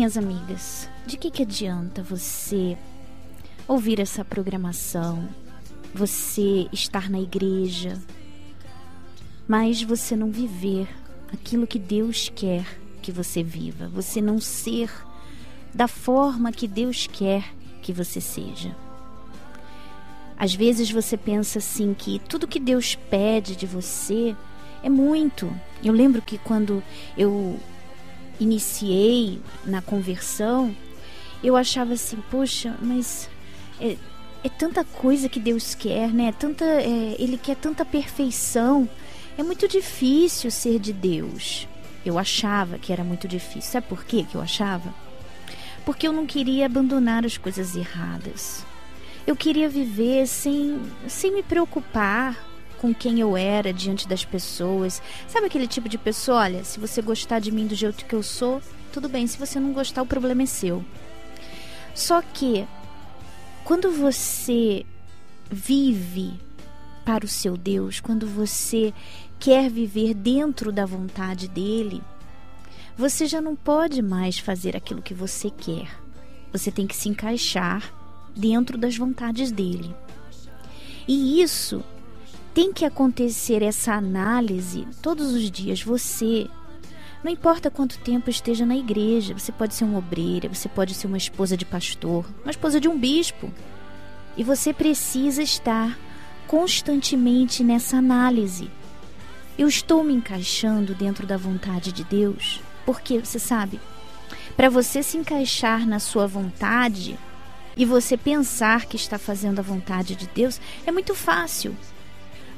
minhas 0.00 0.16
amigas, 0.16 0.88
de 1.04 1.18
que, 1.18 1.30
que 1.30 1.42
adianta 1.42 2.02
você 2.02 2.74
ouvir 3.68 4.00
essa 4.00 4.24
programação, 4.24 5.28
você 5.94 6.66
estar 6.72 7.10
na 7.10 7.20
igreja, 7.20 8.00
mas 9.46 9.82
você 9.82 10.16
não 10.16 10.30
viver 10.30 10.88
aquilo 11.30 11.66
que 11.66 11.78
Deus 11.78 12.32
quer 12.34 12.64
que 13.02 13.12
você 13.12 13.42
viva, 13.42 13.88
você 13.88 14.22
não 14.22 14.40
ser 14.40 14.90
da 15.74 15.86
forma 15.86 16.50
que 16.50 16.66
Deus 16.66 17.06
quer 17.06 17.52
que 17.82 17.92
você 17.92 18.22
seja. 18.22 18.74
Às 20.34 20.54
vezes 20.54 20.90
você 20.90 21.18
pensa 21.18 21.58
assim 21.58 21.92
que 21.92 22.18
tudo 22.20 22.48
que 22.48 22.58
Deus 22.58 22.94
pede 22.94 23.54
de 23.54 23.66
você 23.66 24.34
é 24.82 24.88
muito. 24.88 25.54
Eu 25.84 25.92
lembro 25.92 26.22
que 26.22 26.38
quando 26.38 26.82
eu 27.18 27.60
iniciei 28.40 29.40
na 29.64 29.80
conversão, 29.82 30.74
eu 31.44 31.56
achava 31.56 31.92
assim, 31.92 32.18
poxa, 32.30 32.74
mas 32.80 33.28
é, 33.80 33.96
é 34.42 34.48
tanta 34.48 34.84
coisa 34.84 35.28
que 35.28 35.38
Deus 35.38 35.74
quer, 35.74 36.12
né? 36.12 36.32
Tanta, 36.32 36.64
é, 36.64 37.16
ele 37.18 37.38
quer 37.38 37.56
tanta 37.56 37.84
perfeição. 37.84 38.88
É 39.38 39.42
muito 39.42 39.68
difícil 39.68 40.50
ser 40.50 40.78
de 40.78 40.92
Deus. 40.92 41.68
Eu 42.04 42.18
achava 42.18 42.78
que 42.78 42.92
era 42.92 43.04
muito 43.04 43.28
difícil. 43.28 43.70
Sabe 43.70 43.86
por 43.86 44.04
quê 44.04 44.24
que 44.28 44.34
eu 44.34 44.40
achava? 44.40 44.92
Porque 45.84 46.08
eu 46.08 46.12
não 46.12 46.26
queria 46.26 46.66
abandonar 46.66 47.24
as 47.24 47.36
coisas 47.38 47.76
erradas. 47.76 48.64
Eu 49.26 49.36
queria 49.36 49.68
viver 49.68 50.26
sem, 50.26 50.80
sem 51.06 51.32
me 51.32 51.42
preocupar 51.42 52.49
com 52.80 52.94
quem 52.94 53.20
eu 53.20 53.36
era 53.36 53.72
diante 53.72 54.08
das 54.08 54.24
pessoas. 54.24 55.02
Sabe 55.28 55.46
aquele 55.46 55.66
tipo 55.66 55.88
de 55.88 55.98
pessoa? 55.98 56.38
Olha, 56.38 56.64
se 56.64 56.80
você 56.80 57.02
gostar 57.02 57.38
de 57.38 57.52
mim 57.52 57.66
do 57.66 57.74
jeito 57.74 58.06
que 58.06 58.14
eu 58.14 58.22
sou, 58.22 58.62
tudo 58.90 59.08
bem. 59.08 59.26
Se 59.26 59.38
você 59.38 59.60
não 59.60 59.72
gostar, 59.72 60.02
o 60.02 60.06
problema 60.06 60.42
é 60.42 60.46
seu. 60.46 60.82
Só 61.94 62.22
que 62.22 62.66
quando 63.64 63.92
você 63.92 64.86
vive 65.50 66.32
para 67.04 67.24
o 67.24 67.28
seu 67.28 67.56
Deus, 67.56 68.00
quando 68.00 68.26
você 68.26 68.94
quer 69.38 69.68
viver 69.70 70.14
dentro 70.14 70.72
da 70.72 70.86
vontade 70.86 71.48
dele, 71.48 72.02
você 72.96 73.26
já 73.26 73.42
não 73.42 73.54
pode 73.54 74.00
mais 74.00 74.38
fazer 74.38 74.74
aquilo 74.74 75.02
que 75.02 75.12
você 75.12 75.50
quer. 75.50 75.90
Você 76.50 76.70
tem 76.70 76.86
que 76.86 76.96
se 76.96 77.08
encaixar 77.10 77.92
dentro 78.34 78.78
das 78.78 78.96
vontades 78.96 79.52
dele. 79.52 79.94
E 81.06 81.42
isso 81.42 81.84
tem 82.52 82.72
que 82.72 82.84
acontecer 82.84 83.62
essa 83.62 83.94
análise 83.94 84.86
todos 85.02 85.32
os 85.32 85.50
dias. 85.50 85.82
Você, 85.82 86.48
não 87.22 87.30
importa 87.30 87.70
quanto 87.70 87.98
tempo 87.98 88.30
esteja 88.30 88.66
na 88.66 88.76
igreja, 88.76 89.38
você 89.38 89.52
pode 89.52 89.74
ser 89.74 89.84
uma 89.84 89.98
obreira, 89.98 90.48
você 90.48 90.68
pode 90.68 90.94
ser 90.94 91.06
uma 91.06 91.16
esposa 91.16 91.56
de 91.56 91.64
pastor, 91.64 92.24
uma 92.42 92.50
esposa 92.50 92.80
de 92.80 92.88
um 92.88 92.98
bispo. 92.98 93.50
E 94.36 94.44
você 94.44 94.72
precisa 94.72 95.42
estar 95.42 95.98
constantemente 96.46 97.62
nessa 97.62 97.96
análise. 97.96 98.70
Eu 99.56 99.68
estou 99.68 100.02
me 100.02 100.12
encaixando 100.12 100.94
dentro 100.94 101.26
da 101.26 101.36
vontade 101.36 101.92
de 101.92 102.02
Deus? 102.02 102.60
Porque 102.84 103.18
você 103.18 103.38
sabe, 103.38 103.78
para 104.56 104.68
você 104.68 105.02
se 105.02 105.16
encaixar 105.16 105.86
na 105.86 105.98
sua 105.98 106.26
vontade 106.26 107.18
e 107.76 107.84
você 107.84 108.16
pensar 108.16 108.86
que 108.86 108.96
está 108.96 109.18
fazendo 109.18 109.58
a 109.58 109.62
vontade 109.62 110.16
de 110.16 110.26
Deus, 110.26 110.60
é 110.86 110.90
muito 110.90 111.14
fácil. 111.14 111.76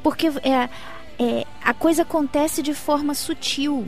Porque 0.03 0.29
é, 0.43 0.69
é, 1.19 1.47
a 1.63 1.73
coisa 1.73 2.03
acontece 2.03 2.63
de 2.63 2.75
forma 2.75 3.15
sutil. 3.15 3.87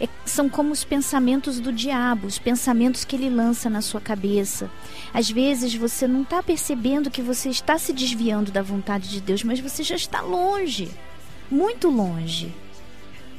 É, 0.00 0.08
são 0.24 0.48
como 0.48 0.72
os 0.72 0.82
pensamentos 0.82 1.60
do 1.60 1.72
diabo, 1.72 2.26
os 2.26 2.38
pensamentos 2.38 3.04
que 3.04 3.14
ele 3.14 3.30
lança 3.30 3.70
na 3.70 3.80
sua 3.80 4.00
cabeça. 4.00 4.70
Às 5.12 5.30
vezes 5.30 5.74
você 5.74 6.08
não 6.08 6.22
está 6.22 6.42
percebendo 6.42 7.10
que 7.10 7.22
você 7.22 7.48
está 7.48 7.78
se 7.78 7.92
desviando 7.92 8.50
da 8.50 8.62
vontade 8.62 9.08
de 9.08 9.20
Deus, 9.20 9.44
mas 9.44 9.60
você 9.60 9.82
já 9.82 9.94
está 9.94 10.20
longe, 10.20 10.90
muito 11.50 11.88
longe. 11.88 12.52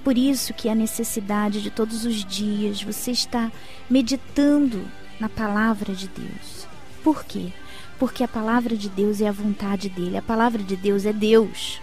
Por 0.04 0.18
isso 0.18 0.54
que 0.54 0.70
a 0.70 0.76
necessidade 0.76 1.62
de 1.62 1.72
todos 1.72 2.06
os 2.06 2.24
dias 2.24 2.82
você 2.82 3.12
está 3.12 3.52
meditando 3.90 4.86
na 5.20 5.28
palavra 5.28 5.94
de 5.94 6.08
Deus. 6.08 6.68
Por 7.04 7.26
quê? 7.26 7.52
Porque 7.98 8.24
a 8.24 8.28
palavra 8.28 8.78
de 8.78 8.88
Deus 8.88 9.20
é 9.20 9.28
a 9.28 9.32
vontade 9.32 9.90
dele, 9.90 10.18
a 10.18 10.22
palavra 10.22 10.62
de 10.62 10.76
Deus 10.76 11.06
é 11.06 11.12
Deus. 11.12 11.82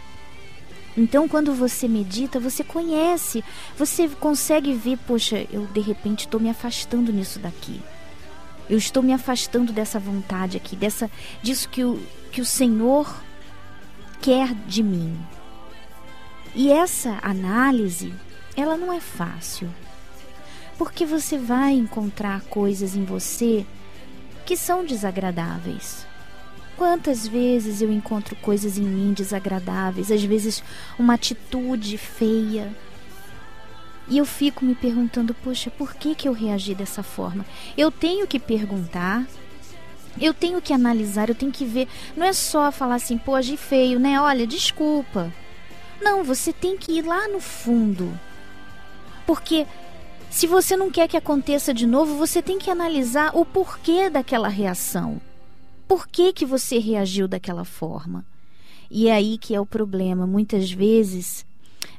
Então, 0.97 1.26
quando 1.26 1.54
você 1.54 1.88
medita, 1.88 2.38
você 2.38 2.62
conhece, 2.62 3.42
você 3.78 4.08
consegue 4.08 4.75
ver, 4.75 4.98
poxa, 5.06 5.47
eu 5.50 5.66
de 5.66 5.80
repente 5.80 6.26
estou 6.26 6.38
me 6.38 6.50
afastando 6.50 7.12
nisso 7.12 7.38
daqui. 7.38 7.80
Eu 8.69 8.76
estou 8.76 9.02
me 9.02 9.12
afastando 9.12 9.72
dessa 9.72 9.98
vontade 9.98 10.56
aqui, 10.56 10.76
dessa 10.76 11.10
disso 11.42 11.69
que 11.69 11.82
o, 11.82 12.00
que 12.31 12.41
o 12.41 12.44
Senhor 12.44 13.22
quer 14.20 14.54
de 14.66 14.82
mim. 14.82 15.19
E 16.54 16.70
essa 16.70 17.19
análise, 17.22 18.12
ela 18.56 18.76
não 18.76 18.92
é 18.92 19.00
fácil. 19.00 19.69
Porque 20.76 21.06
você 21.06 21.38
vai 21.38 21.72
encontrar 21.72 22.42
coisas 22.42 22.94
em 22.94 23.04
você 23.04 23.66
que 24.44 24.56
são 24.56 24.84
desagradáveis. 24.84 26.06
Quantas 26.77 27.28
vezes 27.28 27.83
eu 27.83 27.93
encontro 27.93 28.34
coisas 28.37 28.78
em 28.78 28.83
mim 28.83 29.12
desagradáveis, 29.12 30.10
às 30.10 30.22
vezes 30.22 30.62
uma 30.99 31.15
atitude 31.15 31.99
feia. 31.99 32.72
E 34.09 34.19
eu 34.19 34.25
fico 34.25 34.65
me 34.65 34.75
perguntando, 34.75 35.34
poxa, 35.34 35.71
por 35.71 35.94
que, 35.94 36.15
que 36.15 36.27
eu 36.27 36.32
reagi 36.32 36.75
dessa 36.75 37.03
forma? 37.03 37.47
Eu 37.77 37.91
tenho 37.91 38.27
que 38.27 38.38
perguntar, 38.38 39.25
eu 40.21 40.34
tenho 40.34 40.61
que 40.61 40.72
analisar, 40.72 41.28
eu 41.28 41.34
tenho 41.34 41.53
que 41.53 41.65
ver. 41.65 41.88
Não 42.16 42.27
é 42.27 42.32
só 42.32 42.72
falar 42.72 42.97
assim, 42.97 43.16
pô, 43.16 43.34
agi 43.34 43.56
feio, 43.56 44.00
né? 44.00 44.21
Olha, 44.21 44.47
desculpa. 44.47 45.32
Não, 46.00 46.25
você 46.25 46.53
tem 46.53 46.77
que 46.77 46.93
ir 46.93 47.03
lá 47.03 47.28
no 47.28 47.41
fundo. 47.41 48.12
Porque 49.25 49.66
se 50.28 50.47
você 50.47 50.77
não 50.77 50.91
quer 50.91 51.06
que 51.09 51.16
aconteça 51.16 51.72
de 51.72 51.87
novo, 51.87 52.16
você 52.16 52.43
tem 52.43 52.59
que 52.59 52.71
analisar 52.71 53.31
o 53.34 53.44
porquê 53.44 54.11
daquela 54.11 54.49
reação. 54.49 55.21
Por 55.92 56.08
que, 56.08 56.32
que 56.32 56.47
você 56.47 56.78
reagiu 56.78 57.28
daquela 57.28 57.66
forma? 57.66 58.25
E 58.91 59.08
é 59.08 59.12
aí 59.12 59.36
que 59.36 59.54
é 59.54 59.60
o 59.60 59.66
problema. 59.66 60.26
Muitas 60.26 60.72
vezes 60.72 61.44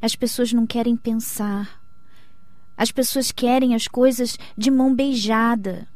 as 0.01 0.15
pessoas 0.15 0.51
não 0.51 0.65
querem 0.65 0.97
pensar. 0.97 1.79
As 2.75 2.89
pessoas 2.89 3.31
querem 3.31 3.75
as 3.75 3.87
coisas 3.87 4.35
de 4.57 4.71
mão 4.71 4.95
beijada. 4.95 5.87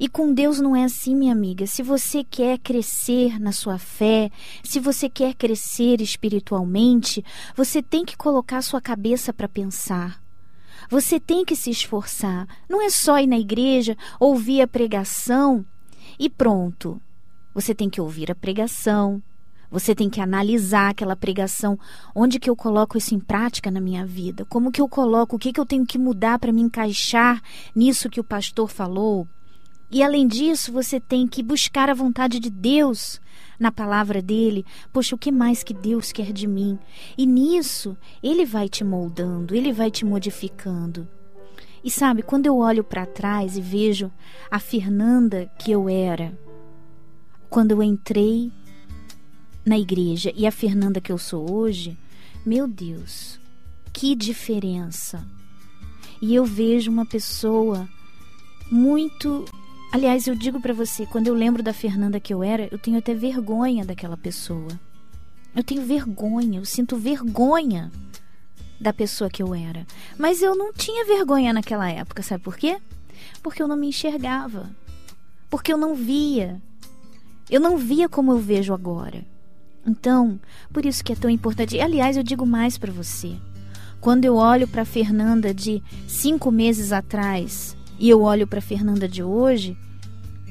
E 0.00 0.08
com 0.08 0.34
Deus 0.34 0.58
não 0.58 0.74
é 0.74 0.82
assim, 0.82 1.14
minha 1.14 1.32
amiga. 1.32 1.64
Se 1.64 1.80
você 1.80 2.24
quer 2.24 2.58
crescer 2.58 3.38
na 3.38 3.52
sua 3.52 3.78
fé, 3.78 4.28
se 4.64 4.80
você 4.80 5.08
quer 5.08 5.32
crescer 5.34 6.00
espiritualmente, 6.00 7.24
você 7.54 7.80
tem 7.80 8.04
que 8.04 8.16
colocar 8.16 8.62
sua 8.62 8.80
cabeça 8.80 9.32
para 9.32 9.48
pensar. 9.48 10.20
Você 10.90 11.20
tem 11.20 11.44
que 11.44 11.54
se 11.54 11.70
esforçar. 11.70 12.48
Não 12.68 12.82
é 12.82 12.90
só 12.90 13.20
ir 13.20 13.28
na 13.28 13.38
igreja, 13.38 13.96
ouvir 14.18 14.60
a 14.60 14.66
pregação 14.66 15.64
e 16.18 16.28
pronto. 16.28 17.00
Você 17.54 17.74
tem 17.74 17.88
que 17.88 18.00
ouvir 18.00 18.30
a 18.30 18.34
pregação, 18.34 19.22
você 19.70 19.94
tem 19.94 20.08
que 20.08 20.20
analisar 20.20 20.90
aquela 20.90 21.16
pregação, 21.16 21.78
onde 22.14 22.38
que 22.38 22.48
eu 22.48 22.56
coloco 22.56 22.96
isso 22.96 23.14
em 23.14 23.18
prática 23.18 23.70
na 23.70 23.80
minha 23.80 24.06
vida? 24.06 24.44
Como 24.44 24.70
que 24.70 24.80
eu 24.80 24.88
coloco, 24.88 25.36
o 25.36 25.38
que 25.38 25.52
que 25.52 25.60
eu 25.60 25.66
tenho 25.66 25.86
que 25.86 25.98
mudar 25.98 26.38
para 26.38 26.52
me 26.52 26.60
encaixar 26.60 27.42
nisso 27.74 28.10
que 28.10 28.20
o 28.20 28.24
pastor 28.24 28.68
falou? 28.68 29.26
E 29.90 30.02
além 30.02 30.26
disso, 30.26 30.72
você 30.72 30.98
tem 30.98 31.26
que 31.26 31.42
buscar 31.42 31.88
a 31.88 31.94
vontade 31.94 32.40
de 32.40 32.50
Deus 32.50 33.20
na 33.58 33.70
palavra 33.70 34.20
dele. 34.20 34.64
Poxa, 34.92 35.14
o 35.14 35.18
que 35.18 35.30
mais 35.30 35.62
que 35.62 35.72
Deus 35.72 36.10
quer 36.12 36.32
de 36.32 36.46
mim? 36.46 36.78
E 37.16 37.24
nisso, 37.24 37.96
ele 38.22 38.44
vai 38.44 38.68
te 38.68 38.82
moldando, 38.82 39.54
ele 39.54 39.72
vai 39.72 39.90
te 39.90 40.04
modificando. 40.04 41.08
E 41.82 41.90
sabe, 41.90 42.22
quando 42.22 42.46
eu 42.46 42.56
olho 42.56 42.82
para 42.82 43.06
trás 43.06 43.56
e 43.56 43.60
vejo 43.60 44.10
a 44.50 44.58
Fernanda 44.58 45.50
que 45.58 45.70
eu 45.70 45.88
era, 45.88 46.36
quando 47.48 47.70
eu 47.72 47.82
entrei 47.82 48.50
na 49.64 49.78
igreja 49.78 50.32
e 50.36 50.46
a 50.46 50.52
Fernanda 50.52 51.00
que 51.00 51.12
eu 51.12 51.18
sou 51.18 51.52
hoje, 51.52 51.96
meu 52.44 52.66
Deus, 52.66 53.40
que 53.92 54.14
diferença! 54.14 55.26
E 56.20 56.34
eu 56.34 56.44
vejo 56.44 56.90
uma 56.90 57.04
pessoa 57.04 57.88
muito. 58.70 59.44
Aliás, 59.92 60.26
eu 60.26 60.34
digo 60.34 60.60
para 60.60 60.72
você, 60.72 61.06
quando 61.06 61.28
eu 61.28 61.34
lembro 61.34 61.62
da 61.62 61.72
Fernanda 61.72 62.18
que 62.18 62.32
eu 62.32 62.42
era, 62.42 62.68
eu 62.70 62.78
tenho 62.78 62.98
até 62.98 63.14
vergonha 63.14 63.84
daquela 63.84 64.16
pessoa. 64.16 64.68
Eu 65.54 65.62
tenho 65.62 65.82
vergonha, 65.82 66.58
eu 66.58 66.64
sinto 66.64 66.96
vergonha 66.96 67.90
da 68.80 68.92
pessoa 68.92 69.30
que 69.30 69.42
eu 69.42 69.54
era. 69.54 69.86
Mas 70.18 70.42
eu 70.42 70.54
não 70.54 70.72
tinha 70.72 71.04
vergonha 71.04 71.52
naquela 71.52 71.90
época, 71.90 72.22
sabe 72.22 72.42
por 72.42 72.56
quê? 72.56 72.78
Porque 73.42 73.62
eu 73.62 73.68
não 73.68 73.76
me 73.76 73.88
enxergava. 73.88 74.70
Porque 75.48 75.72
eu 75.72 75.78
não 75.78 75.94
via. 75.94 76.60
Eu 77.48 77.60
não 77.60 77.76
via 77.76 78.08
como 78.08 78.32
eu 78.32 78.38
vejo 78.38 78.74
agora. 78.74 79.24
Então, 79.86 80.40
por 80.72 80.84
isso 80.84 81.04
que 81.04 81.12
é 81.12 81.16
tão 81.16 81.30
importante. 81.30 81.78
Aliás, 81.78 82.16
eu 82.16 82.22
digo 82.22 82.44
mais 82.44 82.76
para 82.76 82.92
você. 82.92 83.36
Quando 84.00 84.24
eu 84.24 84.36
olho 84.36 84.66
para 84.66 84.84
Fernanda 84.84 85.54
de 85.54 85.82
cinco 86.06 86.50
meses 86.50 86.92
atrás 86.92 87.76
e 87.98 88.08
eu 88.08 88.22
olho 88.22 88.46
para 88.46 88.60
Fernanda 88.60 89.08
de 89.08 89.22
hoje, 89.22 89.76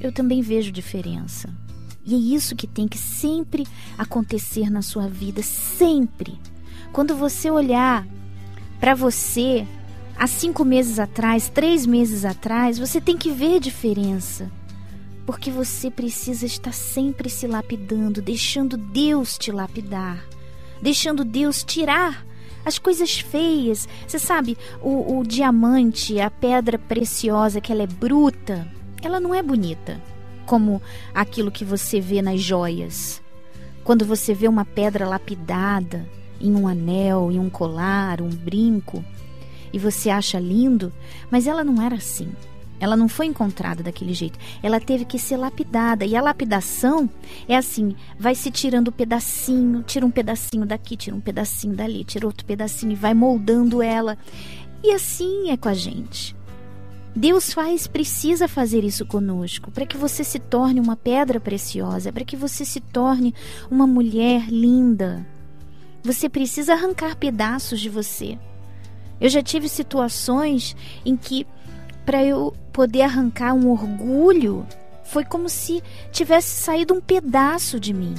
eu 0.02 0.12
também 0.12 0.42
vejo 0.42 0.72
diferença. 0.72 1.54
E 2.06 2.14
é 2.14 2.18
isso 2.18 2.56
que 2.56 2.68
tem 2.68 2.88
que 2.88 2.98
sempre 2.98 3.66
acontecer 3.98 4.70
na 4.70 4.82
sua 4.82 5.08
vida, 5.08 5.42
sempre. 5.42 6.40
Quando 6.96 7.14
você 7.14 7.52
olhar 7.52 8.08
para 8.80 8.96
você 8.96 9.68
há 10.18 10.26
cinco 10.28 10.64
meses 10.64 10.98
atrás, 10.98 11.50
três 11.50 11.86
meses 11.86 12.24
atrás, 12.24 12.80
você 12.80 13.02
tem 13.02 13.18
que 13.18 13.32
ver 13.32 13.60
diferença. 13.60 14.50
Porque 15.26 15.52
você 15.52 15.92
precisa 15.92 16.46
estar 16.46 16.72
sempre 16.72 17.30
se 17.30 17.48
lapidando, 17.48 18.22
deixando 18.22 18.78
Deus 18.78 19.38
te 19.38 19.52
lapidar, 19.52 20.26
deixando 20.82 21.26
Deus 21.26 21.66
tirar 21.66 22.26
as 22.64 22.80
coisas 22.80 23.20
feias. 23.20 23.90
Você 24.08 24.18
sabe, 24.18 24.58
o, 24.82 25.20
o 25.20 25.24
diamante, 25.26 26.22
a 26.22 26.32
pedra 26.32 26.80
preciosa, 26.80 27.60
que 27.60 27.74
ela 27.74 27.84
é 27.84 27.88
bruta, 27.88 28.66
ela 29.02 29.20
não 29.20 29.36
é 29.36 29.44
bonita 29.44 30.02
como 30.46 30.82
aquilo 31.14 31.52
que 31.52 31.66
você 31.66 32.00
vê 32.00 32.22
nas 32.22 32.40
joias. 32.40 33.22
Quando 33.84 34.06
você 34.06 34.34
vê 34.34 34.48
uma 34.48 34.64
pedra 34.64 35.06
lapidada 35.06 36.08
em 36.40 36.56
um 36.56 36.68
anel, 36.68 37.32
em 37.32 37.40
um 37.40 37.50
colar, 37.50 38.22
um 38.22 38.30
brinco, 38.30 39.04
e 39.74 39.80
você 39.80 40.10
acha 40.10 40.40
lindo, 40.40 40.92
mas 41.30 41.48
ela 41.48 41.64
não 41.64 41.82
era 41.82 41.96
assim. 41.96 42.32
Ela 42.80 42.96
não 42.96 43.08
foi 43.08 43.26
encontrada 43.26 43.82
daquele 43.82 44.14
jeito. 44.14 44.38
Ela 44.62 44.80
teve 44.80 45.06
que 45.06 45.18
ser 45.18 45.38
lapidada. 45.38 46.06
E 46.06 46.16
a 46.16 46.22
lapidação 46.22 47.10
é 47.48 47.56
assim: 47.56 47.96
vai 48.20 48.36
se 48.36 48.52
tirando 48.52 48.92
pedacinho, 48.92 49.82
tira 49.84 50.06
um 50.06 50.12
pedacinho 50.12 50.66
daqui, 50.66 50.98
tira 50.98 51.16
um 51.16 51.22
pedacinho 51.22 51.74
dali, 51.74 52.04
tira 52.04 52.26
outro 52.26 52.46
pedacinho 52.46 52.92
e 52.92 52.96
vai 52.96 53.14
moldando 53.14 53.82
ela. 53.82 54.18
E 54.84 54.92
assim 54.92 55.50
é 55.50 55.58
com 55.58 55.70
a 55.70 55.74
gente. 55.74 56.36
Deus 57.16 57.54
faz, 57.54 57.88
precisa 57.88 58.46
fazer 58.46 58.84
isso 58.84 59.06
conosco, 59.06 59.72
para 59.72 59.86
que 59.86 59.96
você 59.96 60.22
se 60.22 60.38
torne 60.38 60.82
uma 60.82 60.98
pedra 60.98 61.40
preciosa, 61.40 62.12
para 62.12 62.26
que 62.26 62.36
você 62.36 62.66
se 62.66 62.82
torne 62.82 63.34
uma 63.72 63.88
mulher 63.88 64.50
linda. 64.50 65.26
Você 66.06 66.30
precisa 66.30 66.74
arrancar 66.74 67.16
pedaços 67.16 67.82
de 67.82 67.90
você. 67.90 68.38
Eu 69.20 69.28
já 69.28 69.42
tive 69.42 69.68
situações 69.68 70.76
em 71.04 71.18
que, 71.18 71.48
para 72.06 72.24
eu 72.24 72.56
poder 72.72 73.02
arrancar 73.02 73.56
um 73.56 73.72
orgulho, 73.72 74.68
foi 75.04 75.26
como 75.26 75.50
se 75.50 75.82
tivesse 76.12 76.62
saído 76.62 76.94
um 76.94 77.02
pedaço 77.02 77.80
de 77.80 77.92
mim 77.92 78.14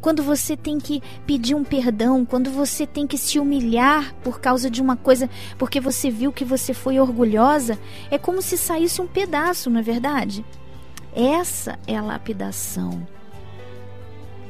quando 0.00 0.22
você 0.22 0.54
tem 0.54 0.78
que 0.78 1.02
pedir 1.26 1.54
um 1.54 1.64
perdão, 1.64 2.26
quando 2.26 2.50
você 2.50 2.86
tem 2.86 3.06
que 3.06 3.16
se 3.16 3.38
humilhar 3.38 4.14
por 4.22 4.38
causa 4.38 4.68
de 4.68 4.82
uma 4.82 4.96
coisa, 4.96 5.30
porque 5.56 5.80
você 5.80 6.10
viu 6.10 6.30
que 6.30 6.44
você 6.44 6.74
foi 6.74 7.00
orgulhosa, 7.00 7.78
é 8.10 8.18
como 8.18 8.42
se 8.42 8.58
saísse 8.58 9.00
um 9.00 9.06
pedaço, 9.06 9.70
não 9.70 9.80
é 9.80 9.82
verdade? 9.82 10.44
Essa 11.16 11.78
é 11.86 11.96
a 11.96 12.02
lapidação. 12.02 13.08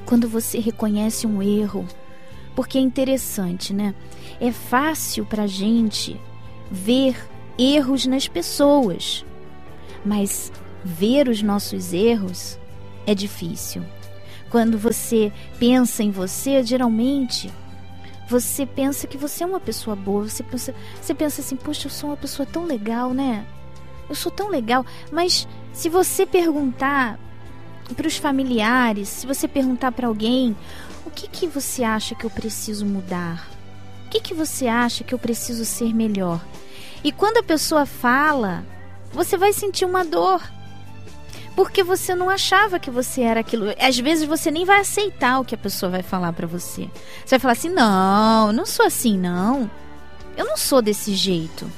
Quando 0.05 0.29
você 0.29 0.59
reconhece 0.59 1.25
um 1.25 1.41
erro, 1.41 1.87
porque 2.55 2.79
é 2.79 2.81
interessante, 2.81 3.73
né? 3.73 3.95
É 4.41 4.53
fácil 4.53 5.25
para 5.25 5.47
gente 5.47 6.21
ver 6.71 7.17
erros 7.59 8.07
nas 8.07 8.29
pessoas, 8.29 9.25
mas 10.05 10.53
ver 10.85 11.29
os 11.29 11.43
nossos 11.43 11.93
erros 11.93 12.59
é 13.07 13.15
difícil. 13.15 13.83
Quando 14.51 14.79
você 14.79 15.33
pensa 15.59 16.03
em 16.03 16.11
você, 16.11 16.63
geralmente 16.63 17.51
você 18.29 18.65
pensa 18.65 19.07
que 19.07 19.19
você 19.19 19.45
é 19.45 19.47
uma 19.47 19.61
pessoa 19.61 19.95
boa. 19.95 20.29
Você 20.29 20.43
pensa, 20.43 20.75
você 21.01 21.15
pensa 21.15 21.41
assim, 21.41 21.57
poxa, 21.57 21.87
eu 21.87 21.91
sou 21.91 22.11
uma 22.11 22.17
pessoa 22.17 22.47
tão 22.47 22.65
legal, 22.65 23.13
né? 23.13 23.45
Eu 24.09 24.15
sou 24.15 24.33
tão 24.33 24.49
legal. 24.49 24.85
Mas 25.13 25.47
se 25.73 25.89
você 25.89 26.25
perguntar 26.25 27.19
para 27.95 28.07
os 28.07 28.17
familiares, 28.17 29.09
se 29.09 29.27
você 29.27 29.47
perguntar 29.47 29.93
para 29.93 30.09
alguém, 30.09 30.57
que 31.15 31.29
que 31.29 31.47
você 31.47 31.83
acha 31.85 32.15
que 32.15 32.25
eu 32.25 32.31
preciso 32.31 32.85
mudar? 32.85 33.49
O 34.07 34.11
que 34.11 34.21
que 34.21 34.35
você 34.35 34.67
acha 34.67 35.05
que 35.05 35.15
eu 35.15 35.19
preciso 35.19 35.65
ser 35.65 35.95
melhor? 35.95 36.41
E 37.03 37.13
quando 37.13 37.39
a 37.39 37.43
pessoa 37.43 37.87
fala, 37.87 38.65
você 39.13 39.37
vai 39.37 39.53
sentir 39.53 39.85
uma 39.85 40.05
dor 40.05 40.43
porque 41.57 41.85
você 41.85 42.15
não 42.15 42.29
achava 42.29 42.81
que 42.81 42.91
você 42.91 43.23
era 43.23 43.41
aquilo. 43.41 43.67
Às 43.79 43.99
vezes 43.99 44.27
você 44.27 44.51
nem 44.51 44.65
vai 44.65 44.81
aceitar 44.81 45.39
o 45.39 45.45
que 45.45 45.55
a 45.55 45.59
pessoa 45.59 45.91
vai 45.91 46.03
falar 46.03 46.33
para 46.33 46.47
você. 46.47 46.91
Você 47.25 47.31
vai 47.31 47.39
falar 47.39 47.53
assim: 47.53 47.69
"Não, 47.69 48.53
não 48.53 48.67
sou 48.67 48.85
assim 48.85 49.17
não. 49.17 49.71
Eu 50.37 50.45
não 50.45 50.57
sou 50.57 50.83
desse 50.83 51.15
jeito". 51.15 51.71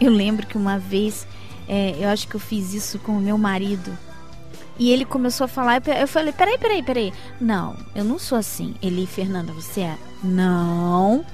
Eu 0.00 0.10
lembro 0.10 0.46
que 0.46 0.56
uma 0.56 0.76
vez, 0.76 1.26
é, 1.68 1.94
eu 2.00 2.08
acho 2.08 2.26
que 2.26 2.34
eu 2.34 2.40
fiz 2.40 2.74
isso 2.74 2.98
com 2.98 3.12
o 3.12 3.20
meu 3.20 3.38
marido. 3.38 3.96
E 4.78 4.90
ele 4.90 5.04
começou 5.04 5.44
a 5.44 5.48
falar, 5.48 5.82
eu 6.00 6.08
falei, 6.08 6.32
peraí, 6.32 6.58
peraí, 6.58 6.82
peraí. 6.82 7.12
Não, 7.40 7.76
eu 7.94 8.04
não 8.04 8.18
sou 8.18 8.36
assim. 8.36 8.74
Ele, 8.82 9.06
Fernanda, 9.06 9.52
você 9.52 9.82
é? 9.82 9.98
Não. 10.22 11.24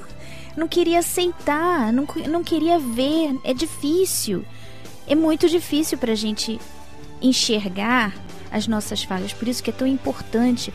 não 0.56 0.68
queria 0.68 0.98
aceitar, 0.98 1.92
não, 1.92 2.06
não 2.28 2.44
queria 2.44 2.78
ver. 2.78 3.38
É 3.44 3.54
difícil. 3.54 4.44
É 5.06 5.14
muito 5.14 5.48
difícil 5.48 5.96
pra 5.96 6.14
gente 6.14 6.60
enxergar 7.20 8.14
as 8.50 8.66
nossas 8.66 9.02
falhas. 9.02 9.32
Por 9.32 9.48
isso 9.48 9.62
que 9.62 9.70
é 9.70 9.72
tão 9.72 9.86
importante, 9.86 10.72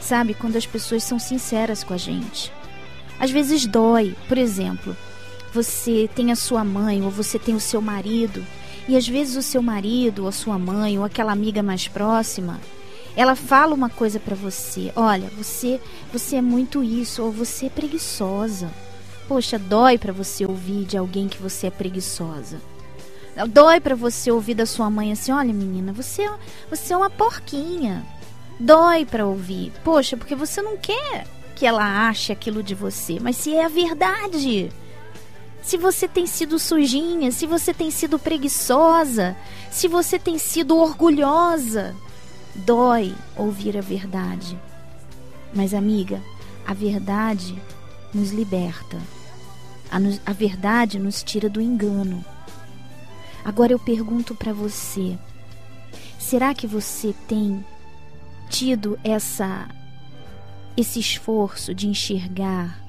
sabe, 0.00 0.34
quando 0.34 0.56
as 0.56 0.66
pessoas 0.66 1.04
são 1.04 1.18
sinceras 1.18 1.84
com 1.84 1.94
a 1.94 1.98
gente. 1.98 2.52
Às 3.20 3.30
vezes 3.30 3.66
dói, 3.66 4.16
por 4.26 4.36
exemplo, 4.36 4.96
você 5.54 6.10
tem 6.12 6.32
a 6.32 6.36
sua 6.36 6.64
mãe 6.64 7.02
ou 7.02 7.10
você 7.10 7.38
tem 7.38 7.54
o 7.54 7.60
seu 7.60 7.80
marido, 7.80 8.44
e 8.88 8.96
às 8.96 9.06
vezes 9.06 9.36
o 9.36 9.42
seu 9.42 9.62
marido 9.62 10.22
ou 10.22 10.28
a 10.28 10.32
sua 10.32 10.58
mãe 10.58 10.98
ou 10.98 11.04
aquela 11.04 11.32
amiga 11.32 11.62
mais 11.62 11.88
próxima, 11.88 12.60
ela 13.16 13.36
fala 13.36 13.74
uma 13.74 13.90
coisa 13.90 14.18
para 14.18 14.34
você, 14.34 14.92
olha, 14.96 15.28
você, 15.36 15.80
você 16.12 16.36
é 16.36 16.42
muito 16.42 16.82
isso 16.82 17.22
ou 17.22 17.30
você 17.30 17.66
é 17.66 17.70
preguiçosa. 17.70 18.70
Poxa, 19.28 19.58
dói 19.58 19.98
para 19.98 20.12
você 20.12 20.44
ouvir 20.44 20.84
de 20.84 20.96
alguém 20.96 21.28
que 21.28 21.40
você 21.40 21.68
é 21.68 21.70
preguiçosa. 21.70 22.60
Dói 23.48 23.80
para 23.80 23.94
você 23.94 24.30
ouvir 24.30 24.54
da 24.54 24.66
sua 24.66 24.90
mãe 24.90 25.12
assim: 25.12 25.32
olha, 25.32 25.52
menina, 25.52 25.92
você, 25.92 26.28
você 26.68 26.92
é 26.92 26.96
uma 26.96 27.08
porquinha. 27.08 28.04
Dói 28.60 29.06
para 29.06 29.26
ouvir. 29.26 29.72
Poxa, 29.82 30.16
porque 30.16 30.34
você 30.34 30.60
não 30.60 30.76
quer 30.76 31.26
que 31.56 31.64
ela 31.64 32.08
ache 32.08 32.32
aquilo 32.32 32.62
de 32.62 32.74
você, 32.74 33.18
mas 33.20 33.36
se 33.36 33.54
é 33.54 33.64
a 33.64 33.68
verdade. 33.68 34.70
Se 35.62 35.76
você 35.76 36.08
tem 36.08 36.26
sido 36.26 36.58
sujinha, 36.58 37.30
se 37.30 37.46
você 37.46 37.72
tem 37.72 37.90
sido 37.90 38.18
preguiçosa, 38.18 39.36
se 39.70 39.86
você 39.86 40.18
tem 40.18 40.36
sido 40.36 40.76
orgulhosa, 40.76 41.94
dói 42.54 43.14
ouvir 43.36 43.78
a 43.78 43.80
verdade. 43.80 44.58
Mas, 45.54 45.72
amiga, 45.72 46.20
a 46.66 46.74
verdade 46.74 47.60
nos 48.12 48.30
liberta. 48.30 48.98
A, 49.90 49.98
a 50.30 50.32
verdade 50.32 50.98
nos 50.98 51.22
tira 51.22 51.48
do 51.48 51.60
engano. 51.60 52.24
Agora 53.44 53.72
eu 53.72 53.78
pergunto 53.78 54.34
para 54.34 54.52
você: 54.52 55.16
será 56.18 56.54
que 56.54 56.66
você 56.66 57.14
tem 57.28 57.64
tido 58.48 58.98
essa 59.04 59.68
esse 60.74 60.98
esforço 60.98 61.74
de 61.74 61.86
enxergar 61.86 62.81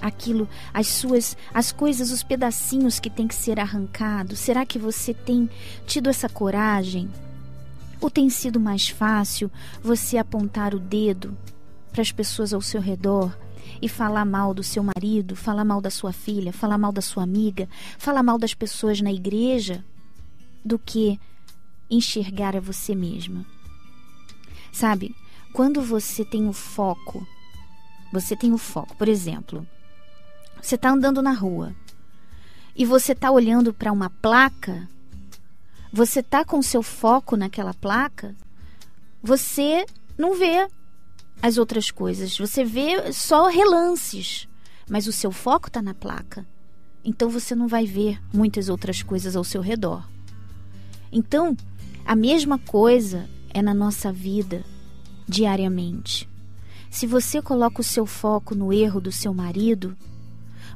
aquilo, 0.00 0.48
as 0.72 0.86
suas, 0.88 1.36
as 1.52 1.72
coisas, 1.72 2.10
os 2.10 2.22
pedacinhos 2.22 3.00
que 3.00 3.10
tem 3.10 3.26
que 3.26 3.34
ser 3.34 3.58
arrancados? 3.58 4.38
Será 4.38 4.64
que 4.64 4.78
você 4.78 5.12
tem 5.12 5.48
tido 5.86 6.08
essa 6.08 6.28
coragem? 6.28 7.08
Ou 8.00 8.10
tem 8.10 8.30
sido 8.30 8.60
mais 8.60 8.88
fácil 8.88 9.50
você 9.82 10.18
apontar 10.18 10.74
o 10.74 10.78
dedo 10.78 11.36
para 11.92 12.02
as 12.02 12.12
pessoas 12.12 12.52
ao 12.52 12.60
seu 12.60 12.80
redor 12.80 13.36
e 13.82 13.88
falar 13.88 14.24
mal 14.24 14.54
do 14.54 14.62
seu 14.62 14.82
marido, 14.82 15.36
falar 15.36 15.64
mal 15.64 15.80
da 15.80 15.90
sua 15.90 16.12
filha, 16.12 16.52
falar 16.52 16.78
mal 16.78 16.92
da 16.92 17.02
sua 17.02 17.22
amiga, 17.22 17.68
falar 17.98 18.22
mal 18.22 18.38
das 18.38 18.54
pessoas 18.54 19.00
na 19.00 19.12
igreja, 19.12 19.84
do 20.64 20.78
que 20.78 21.18
enxergar 21.90 22.56
a 22.56 22.60
você 22.60 22.94
mesma. 22.94 23.44
Sabe, 24.72 25.14
quando 25.52 25.82
você 25.82 26.24
tem 26.24 26.48
o 26.48 26.52
foco, 26.52 27.26
você 28.12 28.36
tem 28.36 28.52
o 28.52 28.58
foco, 28.58 28.96
por 28.96 29.08
exemplo, 29.08 29.66
você 30.60 30.74
está 30.74 30.90
andando 30.90 31.22
na 31.22 31.32
rua 31.32 31.74
e 32.74 32.84
você 32.84 33.12
está 33.12 33.30
olhando 33.30 33.72
para 33.72 33.92
uma 33.92 34.10
placa, 34.10 34.88
você 35.92 36.20
está 36.20 36.44
com 36.44 36.60
seu 36.62 36.82
foco 36.82 37.36
naquela 37.36 37.74
placa, 37.74 38.34
você 39.22 39.84
não 40.16 40.34
vê 40.34 40.68
as 41.42 41.58
outras 41.58 41.90
coisas. 41.90 42.36
Você 42.38 42.64
vê 42.64 43.12
só 43.12 43.48
relances, 43.48 44.48
mas 44.88 45.06
o 45.06 45.12
seu 45.12 45.30
foco 45.30 45.68
está 45.68 45.80
na 45.80 45.94
placa. 45.94 46.46
Então 47.04 47.28
você 47.28 47.54
não 47.54 47.68
vai 47.68 47.86
ver 47.86 48.20
muitas 48.32 48.68
outras 48.68 49.02
coisas 49.02 49.36
ao 49.36 49.44
seu 49.44 49.60
redor. 49.60 50.06
Então, 51.10 51.56
a 52.04 52.14
mesma 52.14 52.58
coisa 52.58 53.28
é 53.50 53.62
na 53.62 53.72
nossa 53.72 54.12
vida 54.12 54.64
diariamente. 55.26 56.28
Se 56.90 57.06
você 57.06 57.40
coloca 57.40 57.80
o 57.80 57.84
seu 57.84 58.06
foco 58.06 58.54
no 58.54 58.72
erro 58.72 59.00
do 59.00 59.12
seu 59.12 59.32
marido, 59.32 59.96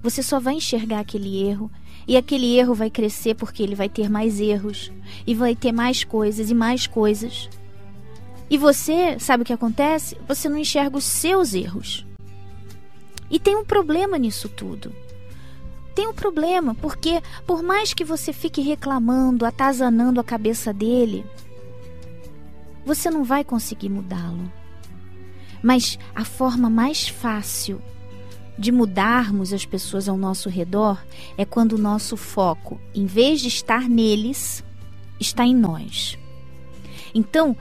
você 0.03 0.23
só 0.23 0.41
vai 0.41 0.55
enxergar 0.55 1.01
aquele 1.01 1.43
erro 1.43 1.71
E 2.07 2.17
aquele 2.17 2.57
erro 2.59 2.75
vai 2.75 2.91
crescer 2.91 3.35
porque 3.35 3.63
ele 3.63 3.77
vai 3.77 3.89
ter 3.89 4.11
mais 4.11 4.41
erros 4.41 4.91
e 5.27 5.35
vai 5.35 5.55
ter 5.55 5.73
mais 5.73 6.03
coisas 6.03 6.51
e 6.51 6.55
mais 6.55 6.87
coisas. 6.87 7.49
E 8.51 8.59
você, 8.59 9.19
sabe 9.19 9.43
o 9.43 9.47
que 9.47 9.53
acontece? 9.53 10.17
Você 10.27 10.49
não 10.49 10.59
enxerga 10.59 10.97
os 10.97 11.05
seus 11.05 11.55
erros. 11.55 12.05
E 13.31 13.39
tem 13.39 13.57
um 13.57 13.65
problema 13.65 14.19
nisso 14.19 14.49
tudo. 14.49 14.93
Tem 15.95 16.07
um 16.07 16.13
problema, 16.13 16.75
porque 16.75 17.23
por 17.47 17.63
mais 17.63 17.95
que 17.95 18.05
você 18.05 18.33
fique 18.33 18.61
reclamando, 18.61 19.47
atazanando 19.47 20.21
a 20.21 20.25
cabeça 20.25 20.73
dele, 20.73 21.25
você 22.85 23.11
não 23.11 23.25
vai 23.25 23.45
conseguir 23.45 23.89
mudá-lo. 23.89 24.51
Mas 25.63 25.99
a 26.15 26.25
forma 26.25 26.69
mais 26.69 27.09
fácil 27.09 27.81
de 28.63 28.71
mudarmos 28.71 29.53
as 29.53 29.67
pessoas 29.67 30.09
ao 30.09 30.17
nosso 30.17 30.49
redor 30.49 31.05
é 31.37 31.45
quando 31.45 31.73
o 31.73 31.79
nosso 31.79 32.17
foco, 32.17 32.81
em 32.95 33.07
vez 33.07 33.41
de 33.41 33.49
estar 33.49 33.89
neles, 33.89 34.63
está 35.19 35.45
em 35.45 35.55
nós. 35.55 36.17
Então, 37.13 37.57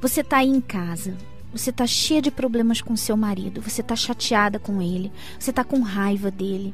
você 0.00 0.20
está 0.20 0.36
aí 0.36 0.48
em 0.48 0.60
casa, 0.60 1.16
você 1.52 1.70
está 1.70 1.84
cheia 1.84 2.22
de 2.22 2.30
problemas 2.30 2.80
com 2.80 2.96
seu 2.96 3.16
marido, 3.16 3.60
você 3.60 3.80
está 3.80 3.96
chateada 3.96 4.56
com 4.56 4.80
ele, 4.80 5.10
você 5.36 5.50
está 5.50 5.64
com 5.64 5.80
raiva 5.80 6.30
dele. 6.30 6.72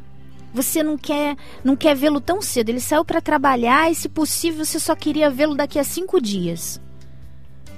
Você 0.52 0.82
não 0.82 0.98
quer, 0.98 1.34
não 1.64 1.74
quer 1.74 1.96
vê-lo 1.96 2.20
tão 2.20 2.42
cedo. 2.42 2.68
Ele 2.68 2.78
saiu 2.78 3.06
para 3.06 3.22
trabalhar 3.22 3.90
e, 3.90 3.94
se 3.94 4.06
possível, 4.06 4.66
você 4.66 4.78
só 4.78 4.94
queria 4.94 5.30
vê-lo 5.30 5.54
daqui 5.54 5.78
a 5.78 5.84
cinco 5.84 6.20
dias 6.20 6.78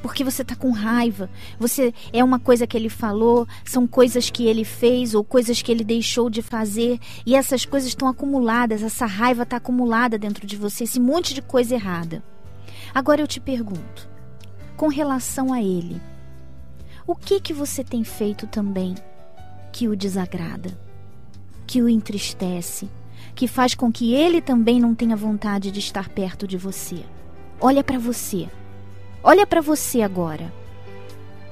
porque 0.05 0.23
você 0.23 0.43
está 0.43 0.55
com 0.55 0.71
raiva. 0.71 1.31
Você 1.59 1.95
é 2.13 2.23
uma 2.23 2.39
coisa 2.39 2.67
que 2.67 2.77
ele 2.77 2.91
falou, 2.91 3.49
são 3.65 3.87
coisas 3.87 4.29
que 4.29 4.45
ele 4.45 4.63
fez 4.63 5.15
ou 5.15 5.25
coisas 5.25 5.63
que 5.63 5.73
ele 5.73 5.83
deixou 5.83 6.29
de 6.29 6.43
fazer, 6.43 7.01
e 7.25 7.35
essas 7.35 7.65
coisas 7.65 7.89
estão 7.89 8.07
acumuladas, 8.07 8.83
essa 8.83 9.07
raiva 9.07 9.45
está 9.45 9.57
acumulada 9.57 10.19
dentro 10.19 10.47
de 10.47 10.59
você, 10.59 10.85
esse 10.85 11.01
monte 11.01 11.33
de 11.33 11.41
coisa 11.41 11.75
errada. 11.75 12.23
Agora 12.95 13.23
eu 13.23 13.27
te 13.27 13.41
pergunto, 13.41 14.07
com 14.77 14.89
relação 14.89 15.55
a 15.55 15.63
ele, 15.63 15.99
o 17.07 17.15
que 17.15 17.41
que 17.41 17.55
você 17.55 17.83
tem 17.83 18.05
feito 18.05 18.47
também 18.47 18.95
que 19.73 19.89
o 19.89 19.97
desagrada, 19.97 20.79
que 21.67 21.81
o 21.81 21.89
entristece, 21.89 22.91
que 23.35 23.49
faz 23.49 23.75
com 23.75 23.91
que 23.91 24.13
ele 24.13 24.43
também 24.43 24.79
não 24.79 24.95
tenha 24.95 25.17
vontade 25.17 25.71
de 25.71 25.79
estar 25.81 26.11
perto 26.11 26.47
de 26.47 26.59
você? 26.59 27.03
Olha 27.59 27.83
para 27.83 27.99
você. 27.99 28.51
Olha 29.27 29.47
para 29.47 29.63
você 29.63 30.03
agora. 30.03 30.53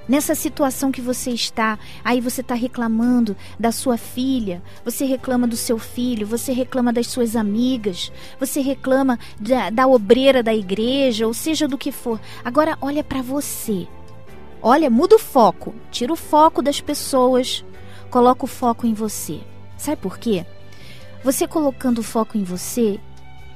Nessa 0.07 0.35
situação 0.35 0.93
que 0.93 1.01
você 1.01 1.31
está, 1.31 1.79
aí 2.05 2.21
você 2.21 2.43
está 2.43 2.55
reclamando 2.55 3.35
da 3.59 3.73
sua 3.73 3.97
filha, 3.97 4.63
você 4.85 5.07
reclama 5.07 5.47
do 5.47 5.57
seu 5.57 5.79
filho, 5.79 6.27
você 6.27 6.53
reclama 6.53 6.93
das 6.93 7.07
suas 7.07 7.35
amigas, 7.35 8.13
você 8.39 8.61
reclama 8.61 9.19
da, 9.41 9.71
da 9.71 9.87
obreira 9.87 10.43
da 10.43 10.55
igreja, 10.55 11.27
ou 11.27 11.33
seja 11.33 11.67
do 11.67 11.79
que 11.79 11.91
for. 11.91 12.21
Agora 12.45 12.77
olha 12.79 13.03
para 13.03 13.23
você. 13.23 13.89
Olha, 14.61 14.91
muda 14.91 15.17
o 15.17 15.19
foco, 15.19 15.75
tira 15.91 16.13
o 16.13 16.17
foco 16.17 16.61
das 16.61 16.79
pessoas, 16.79 17.65
coloca 18.11 18.45
o 18.45 18.49
foco 18.49 18.87
em 18.87 18.93
você. 18.93 19.41
Sabe 19.79 19.97
por 19.97 20.19
quê? 20.19 20.45
Você 21.25 21.49
colocando 21.49 22.01
o 22.01 22.05
foco 22.05 22.37
em 22.37 22.45
você 22.45 23.01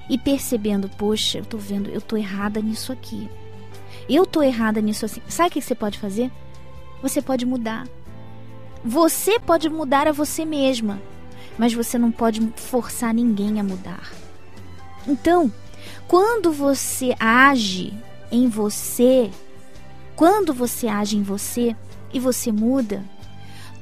e 0.09 0.17
percebendo, 0.17 0.89
poxa, 0.89 1.37
eu 1.37 1.45
tô 1.45 1.59
vendo, 1.59 1.91
eu 1.91 2.01
tô 2.01 2.17
errada 2.17 2.63
nisso 2.63 2.93
aqui 2.93 3.29
eu 4.15 4.27
tô 4.27 4.43
errada 4.43 4.81
nisso 4.81 5.05
assim. 5.05 5.21
Sabe 5.29 5.49
o 5.49 5.53
que 5.53 5.61
você 5.61 5.75
pode 5.75 5.99
fazer? 5.99 6.31
Você 7.03 7.21
pode 7.21 7.45
mudar. 7.45 7.87
Você 8.85 9.41
pode 9.41 9.69
mudar 9.69 10.07
a 10.07 10.13
você 10.13 10.45
mesma, 10.45 11.01
mas 11.59 11.75
você 11.75 11.99
não 11.99 12.13
pode 12.13 12.41
forçar 12.57 13.13
ninguém 13.13 13.59
a 13.59 13.65
mudar. 13.65 14.13
Então, 15.07 15.53
quando 16.07 16.53
você 16.53 17.15
age 17.19 17.93
em 18.31 18.49
você, 18.49 19.31
quando 20.15 20.55
você 20.55 20.87
age 20.87 21.17
em 21.17 21.23
você 21.23 21.75
e 22.13 22.21
você 22.21 22.53
muda, 22.53 23.05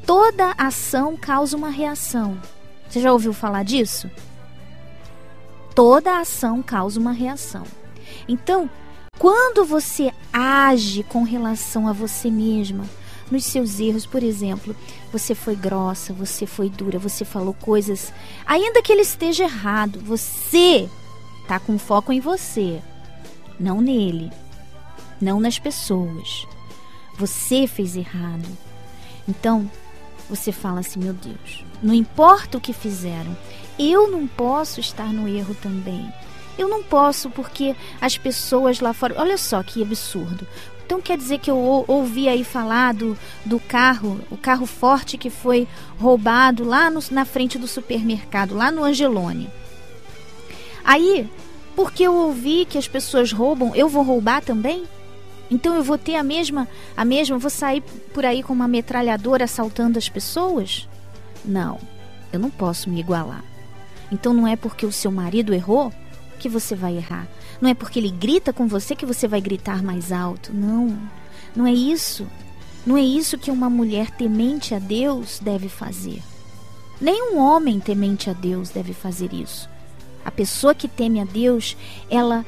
toda 0.07 0.55
ação 0.57 1.17
causa 1.17 1.57
uma 1.57 1.71
reação. 1.71 2.41
Você 2.89 3.01
já 3.01 3.13
ouviu 3.13 3.33
falar 3.33 3.63
disso? 3.63 4.11
Toda 5.75 6.19
ação 6.19 6.63
causa 6.63 6.99
uma 7.01 7.13
reação. 7.13 7.65
Então, 8.29 8.71
quando 9.19 9.65
você 9.65 10.13
age 10.33 11.03
com 11.05 11.23
relação 11.23 11.89
a 11.89 11.93
você 11.93 12.31
mesma, 12.31 12.85
nos 13.31 13.45
seus 13.45 13.81
erros, 13.81 14.07
por 14.07 14.23
exemplo, 14.23 14.77
você 15.13 15.35
foi 15.35 15.57
grossa, 15.57 16.13
você 16.13 16.47
foi 16.47 16.69
dura, 16.69 16.99
você 16.99 17.25
falou 17.25 17.55
coisas, 17.55 18.13
ainda 18.47 18.83
que 18.83 18.93
ele 18.93 19.03
esteja 19.03 19.45
errado, 19.45 20.01
você 20.01 20.89
tá 21.47 21.59
com 21.59 21.79
foco 21.79 22.13
em 22.13 22.21
você, 22.21 22.83
não 23.59 23.81
nele, 23.81 24.31
não 25.21 25.41
nas 25.41 25.59
pessoas. 25.59 26.47
Você 27.17 27.67
fez 27.67 27.97
errado. 27.97 28.47
Então, 29.29 29.71
você 30.29 30.51
fala 30.51 30.81
assim: 30.81 31.01
meu 31.01 31.13
Deus, 31.13 31.65
não 31.83 31.95
importa 31.95 32.59
o 32.59 32.61
que 32.61 32.73
fizeram, 32.73 33.37
eu 33.79 34.11
não 34.11 34.27
posso 34.27 34.81
estar 34.81 35.13
no 35.13 35.29
erro 35.29 35.55
também. 35.55 36.13
Eu 36.57 36.69
não 36.69 36.83
posso 36.83 37.31
porque 37.31 37.75
as 38.01 38.17
pessoas 38.17 38.81
lá 38.81 38.93
fora. 38.93 39.15
Olha 39.19 39.37
só 39.37 39.63
que 39.63 39.83
absurdo. 39.83 40.47
Então 40.87 41.01
quer 41.01 41.17
dizer 41.17 41.39
que 41.39 41.51
eu 41.51 41.85
ouvi 41.89 42.29
aí 42.29 42.45
falar 42.45 42.93
do, 42.93 43.17
do 43.45 43.59
carro, 43.59 44.21
o 44.31 44.37
carro 44.37 44.67
forte 44.67 45.17
que 45.17 45.31
foi 45.31 45.67
roubado 45.99 46.63
lá 46.63 46.91
no, 46.91 47.01
na 47.11 47.25
frente 47.25 47.59
do 47.59 47.67
supermercado, 47.67 48.55
lá 48.55 48.71
no 48.71 48.85
Angelone. 48.85 49.49
Aí, 50.85 51.29
porque 51.75 52.03
eu 52.03 52.15
ouvi 52.15 52.67
que 52.67 52.77
as 52.77 52.87
pessoas 52.87 53.33
roubam, 53.33 53.75
eu 53.75 53.89
vou 53.89 54.03
roubar 54.03 54.43
também? 54.43 54.85
Então 55.51 55.75
eu 55.75 55.83
vou 55.83 55.97
ter 55.97 56.17
a 56.17 56.23
mesma, 56.23 56.69
a 56.95 57.05
mesma, 57.05 57.39
vou 57.39 57.51
sair 57.51 57.83
por 58.13 58.25
aí 58.25 58.43
com 58.43 58.53
uma 58.53 58.69
metralhadora 58.69 59.45
assaltando 59.45 59.99
as 59.99 60.09
pessoas? 60.09 60.87
Não, 61.45 61.79
eu 62.31 62.39
não 62.39 62.51
posso 62.51 62.91
me 62.91 63.01
igualar. 63.01 63.45
Então 64.13 64.35
não 64.35 64.47
é 64.47 64.55
porque 64.55 64.85
o 64.85 64.93
seu 64.93 65.11
marido 65.11 65.55
errou 65.55 65.93
que 66.45 66.49
você 66.51 66.75
vai 66.75 66.99
errar. 66.99 67.27
Não 67.59 67.71
é 67.71 67.73
porque 67.73 67.99
ele 67.99 68.11
grita 68.11 68.53
com 68.53 68.69
você 68.69 68.95
que 68.95 69.07
você 69.07 69.27
vai 69.27 69.41
gritar 69.41 69.83
mais 69.83 70.13
alto. 70.13 70.53
Não. 70.53 70.95
Não 71.57 71.67
é 71.67 71.73
isso. 71.73 72.27
Não 72.85 72.99
é 72.99 73.01
isso 73.01 73.39
que 73.39 73.51
uma 73.51 73.71
mulher 73.71 74.11
temente 74.11 74.75
a 74.75 74.79
Deus 74.79 75.39
deve 75.39 75.71
fazer. 75.71 76.23
Nem 77.01 77.33
um 77.33 77.39
homem 77.39 77.81
temente 77.81 78.29
a 78.29 78.35
Deus 78.35 78.69
deve 78.69 78.93
fazer 78.93 79.33
isso. 79.33 79.71
A 80.23 80.31
pessoa 80.31 80.75
que 80.75 80.87
teme 80.87 81.19
a 81.19 81.25
Deus, 81.25 81.79
ela 82.11 82.45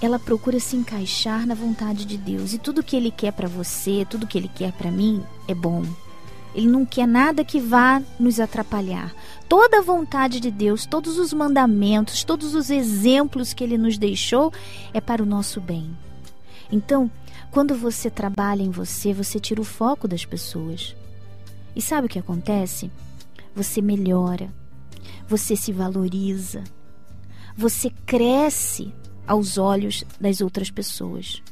ela 0.00 0.18
procura 0.18 0.58
se 0.58 0.74
encaixar 0.74 1.46
na 1.46 1.54
vontade 1.54 2.06
de 2.06 2.16
Deus. 2.16 2.54
E 2.54 2.58
tudo 2.58 2.82
que 2.82 2.96
ele 2.96 3.10
quer 3.10 3.34
para 3.34 3.48
você, 3.48 4.06
tudo 4.08 4.26
que 4.26 4.38
ele 4.38 4.48
quer 4.48 4.72
para 4.72 4.90
mim 4.90 5.22
é 5.46 5.54
bom. 5.54 5.84
Ele 6.54 6.66
não 6.66 6.84
quer 6.84 7.06
nada 7.06 7.44
que 7.44 7.60
vá 7.60 8.02
nos 8.18 8.40
atrapalhar. 8.40 9.14
Toda 9.48 9.78
a 9.78 9.82
vontade 9.82 10.40
de 10.40 10.50
Deus, 10.50 10.86
todos 10.86 11.18
os 11.18 11.32
mandamentos, 11.32 12.24
todos 12.24 12.54
os 12.54 12.70
exemplos 12.70 13.52
que 13.52 13.62
ele 13.62 13.78
nos 13.78 13.96
deixou 13.96 14.52
é 14.92 15.00
para 15.00 15.22
o 15.22 15.26
nosso 15.26 15.60
bem. 15.60 15.96
Então, 16.70 17.10
quando 17.50 17.74
você 17.74 18.10
trabalha 18.10 18.62
em 18.62 18.70
você, 18.70 19.12
você 19.12 19.40
tira 19.40 19.60
o 19.60 19.64
foco 19.64 20.06
das 20.06 20.24
pessoas. 20.24 20.94
E 21.74 21.82
sabe 21.82 22.06
o 22.06 22.10
que 22.10 22.18
acontece? 22.18 22.90
Você 23.54 23.80
melhora, 23.80 24.52
você 25.26 25.56
se 25.56 25.72
valoriza, 25.72 26.62
você 27.56 27.90
cresce 28.06 28.92
aos 29.26 29.58
olhos 29.58 30.04
das 30.20 30.40
outras 30.40 30.70
pessoas. 30.70 31.42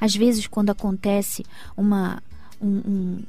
Às 0.00 0.14
vezes, 0.14 0.46
quando 0.46 0.70
acontece 0.70 1.44
uma, 1.76 2.22
um, 2.60 2.76
um, 2.78 3.22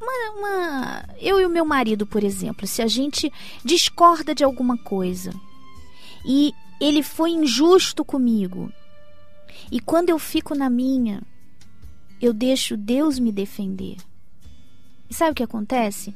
uma, 0.00 0.30
uma, 0.38 1.04
eu 1.18 1.40
e 1.40 1.46
o 1.46 1.50
meu 1.50 1.64
marido, 1.64 2.06
por 2.06 2.22
exemplo, 2.22 2.66
se 2.66 2.82
a 2.82 2.86
gente 2.86 3.32
discorda 3.64 4.34
de 4.34 4.44
alguma 4.44 4.76
coisa 4.78 5.32
e 6.24 6.52
ele 6.80 7.02
foi 7.02 7.30
injusto 7.30 8.04
comigo, 8.04 8.72
e 9.70 9.80
quando 9.80 10.10
eu 10.10 10.18
fico 10.18 10.54
na 10.54 10.70
minha, 10.70 11.22
eu 12.20 12.32
deixo 12.32 12.76
Deus 12.76 13.18
me 13.18 13.32
defender. 13.32 13.96
E 15.10 15.14
sabe 15.14 15.32
o 15.32 15.34
que 15.34 15.42
acontece? 15.42 16.14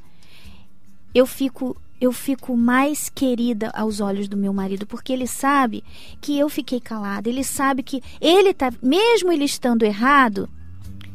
Eu 1.15 1.27
fico 1.27 1.77
eu 2.01 2.11
fico 2.11 2.57
mais 2.57 3.09
querida 3.09 3.71
aos 3.73 4.01
olhos 4.01 4.27
do 4.27 4.37
meu 4.37 4.53
marido, 4.53 4.85
porque 4.89 5.13
ele 5.13 5.29
sabe 5.29 5.85
que 6.21 6.37
eu 6.37 6.49
fiquei 6.49 6.81
calada, 6.81 7.29
ele 7.29 7.45
sabe 7.45 7.81
que 7.81 8.03
ele 8.21 8.53
tá, 8.53 8.73
mesmo 8.83 9.31
ele 9.31 9.45
estando 9.45 9.85
errado, 9.85 10.51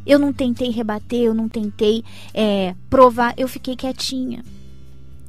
eu 0.08 0.18
não 0.18 0.32
tentei 0.32 0.72
rebater, 0.72 1.20
eu 1.20 1.34
não 1.34 1.50
tentei 1.50 2.04
é, 2.34 2.74
provar, 2.90 3.34
eu 3.38 3.48
fiquei 3.48 3.76
quietinha. 3.76 4.44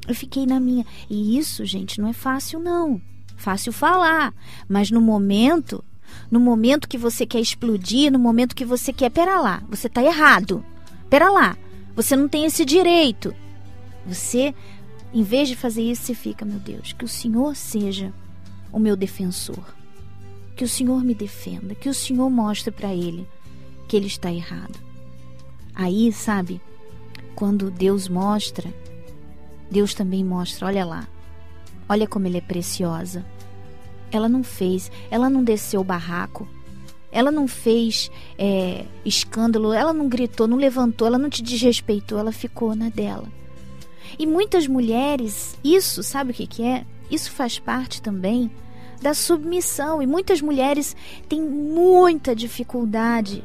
Eu 0.07 0.15
fiquei 0.15 0.45
na 0.45 0.59
minha. 0.59 0.85
E 1.09 1.37
isso, 1.37 1.65
gente, 1.65 1.99
não 1.99 2.07
é 2.07 2.13
fácil, 2.13 2.59
não. 2.59 2.99
Fácil 3.35 3.73
falar. 3.73 4.33
Mas 4.67 4.89
no 4.89 5.01
momento, 5.01 5.83
no 6.31 6.39
momento 6.39 6.87
que 6.87 6.97
você 6.97 7.25
quer 7.25 7.41
explodir, 7.41 8.11
no 8.11 8.17
momento 8.17 8.55
que 8.55 8.65
você 8.65 8.93
quer. 8.93 9.11
Pera 9.11 9.39
lá, 9.41 9.61
você 9.69 9.87
está 9.87 10.01
errado. 10.01 10.63
Pera 11.09 11.29
lá, 11.29 11.57
você 11.93 12.15
não 12.15 12.29
tem 12.29 12.45
esse 12.45 12.63
direito. 12.63 13.35
Você 14.07 14.55
Em 15.13 15.23
vez 15.23 15.49
de 15.49 15.55
fazer 15.55 15.81
isso, 15.81 16.03
você 16.03 16.13
fica, 16.13 16.45
meu 16.45 16.59
Deus, 16.59 16.93
que 16.93 17.03
o 17.03 17.07
Senhor 17.07 17.55
seja 17.55 18.13
o 18.71 18.79
meu 18.79 18.95
defensor. 18.95 19.75
Que 20.55 20.63
o 20.63 20.69
Senhor 20.69 21.03
me 21.03 21.13
defenda, 21.13 21.75
que 21.75 21.89
o 21.89 21.93
Senhor 21.93 22.29
mostre 22.29 22.71
para 22.71 22.93
ele 22.93 23.27
que 23.89 23.97
ele 23.97 24.07
está 24.07 24.31
errado. 24.31 24.79
Aí, 25.73 26.13
sabe, 26.13 26.61
quando 27.35 27.71
Deus 27.71 28.07
mostra, 28.07 28.71
Deus 29.69 29.93
também 29.95 30.23
mostra, 30.23 30.67
olha 30.67 30.85
lá. 30.85 31.07
Olha 31.89 32.07
como 32.07 32.27
ele 32.27 32.37
é 32.37 32.41
preciosa. 32.41 33.25
Ela 34.11 34.29
não 34.29 34.43
fez, 34.43 34.91
ela 35.09 35.27
não 35.29 35.43
desceu 35.43 35.81
o 35.81 35.83
barraco. 35.83 36.47
Ela 37.11 37.31
não 37.31 37.47
fez 37.47 38.11
é, 38.37 38.85
escândalo, 39.03 39.73
ela 39.73 39.91
não 39.91 40.07
gritou, 40.07 40.47
não 40.47 40.57
levantou, 40.57 41.07
ela 41.07 41.17
não 41.17 41.29
te 41.29 41.41
desrespeitou, 41.41 42.19
ela 42.19 42.31
ficou 42.31 42.75
na 42.75 42.89
dela. 42.89 43.27
E 44.19 44.27
muitas 44.27 44.67
mulheres, 44.67 45.57
isso, 45.63 46.03
sabe 46.03 46.29
o 46.29 46.33
que, 46.35 46.45
que 46.45 46.61
é? 46.61 46.85
Isso 47.09 47.31
faz 47.31 47.57
parte 47.57 47.99
também 47.99 48.51
da 49.01 49.15
submissão. 49.15 49.99
E 49.99 50.05
muitas 50.05 50.41
mulheres 50.41 50.95
têm 51.27 51.41
muita 51.41 52.35
dificuldade 52.35 53.43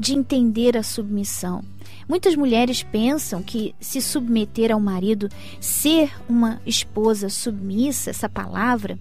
de 0.00 0.14
entender 0.14 0.78
a 0.78 0.82
submissão. 0.82 1.62
Muitas 2.08 2.34
mulheres 2.34 2.82
pensam 2.82 3.42
que 3.42 3.74
se 3.78 4.00
submeter 4.00 4.72
ao 4.72 4.80
marido, 4.80 5.28
ser 5.60 6.10
uma 6.26 6.58
esposa 6.64 7.28
submissa, 7.28 8.08
essa 8.08 8.26
palavra, 8.26 8.98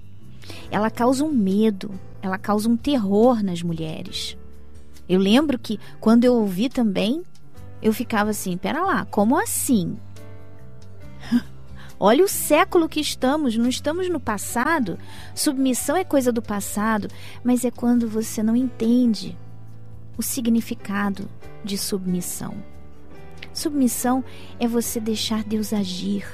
ela 0.70 0.92
causa 0.92 1.24
um 1.24 1.32
medo, 1.32 1.90
ela 2.22 2.38
causa 2.38 2.68
um 2.68 2.76
terror 2.76 3.42
nas 3.42 3.64
mulheres. 3.64 4.36
Eu 5.08 5.22
lembro 5.22 5.58
que 5.58 5.80
quando 6.02 6.26
eu 6.26 6.36
ouvi 6.36 6.68
também, 6.68 7.24
eu 7.82 7.94
ficava 7.94 8.32
assim: 8.32 8.58
pera 8.58 8.84
lá, 8.84 9.06
como 9.06 9.40
assim? 9.42 9.98
Olha 11.98 12.26
o 12.26 12.30
século 12.30 12.90
que 12.90 13.00
estamos, 13.00 13.56
não 13.56 13.70
estamos 13.70 14.10
no 14.10 14.20
passado. 14.20 15.00
Submissão 15.34 15.96
é 15.96 16.04
coisa 16.04 16.30
do 16.30 16.42
passado, 16.42 17.08
mas 17.42 17.64
é 17.64 17.72
quando 17.72 18.06
você 18.06 18.44
não 18.44 18.56
entende 18.56 19.38
o 20.20 20.22
significado 20.22 21.30
de 21.64 21.78
submissão. 21.78 22.54
Submissão 23.54 24.22
é 24.60 24.68
você 24.68 25.00
deixar 25.00 25.46
Deus 25.46 25.72
agir. 25.72 26.28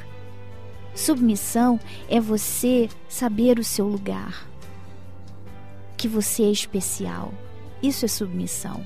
Submissão 0.96 1.80
é 2.10 2.20
você 2.20 2.90
saber 3.08 3.60
o 3.60 3.64
seu 3.64 3.88
lugar. 3.88 4.50
Que 5.96 6.08
você 6.08 6.46
é 6.46 6.50
especial. 6.50 7.32
Isso 7.80 8.06
é 8.06 8.08
submissão. 8.08 8.84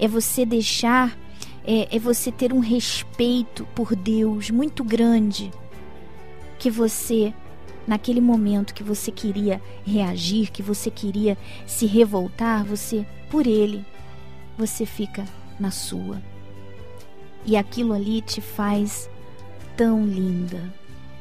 É 0.00 0.08
você 0.08 0.44
deixar 0.44 1.16
é, 1.64 1.94
é 1.94 1.98
você 2.00 2.32
ter 2.32 2.52
um 2.52 2.58
respeito 2.58 3.64
por 3.72 3.94
Deus 3.94 4.50
muito 4.50 4.82
grande 4.82 5.48
que 6.58 6.68
você 6.68 7.32
naquele 7.86 8.20
momento 8.20 8.74
que 8.74 8.82
você 8.82 9.12
queria 9.12 9.62
reagir, 9.84 10.50
que 10.50 10.62
você 10.62 10.90
queria 10.90 11.38
se 11.66 11.86
revoltar, 11.86 12.64
você 12.64 13.06
por 13.30 13.46
ele 13.46 13.84
você 14.58 14.84
fica 14.84 15.24
na 15.58 15.70
sua. 15.70 16.20
E 17.46 17.56
aquilo 17.56 17.94
ali 17.94 18.20
te 18.20 18.40
faz 18.40 19.08
tão 19.76 20.04
linda. 20.04 20.62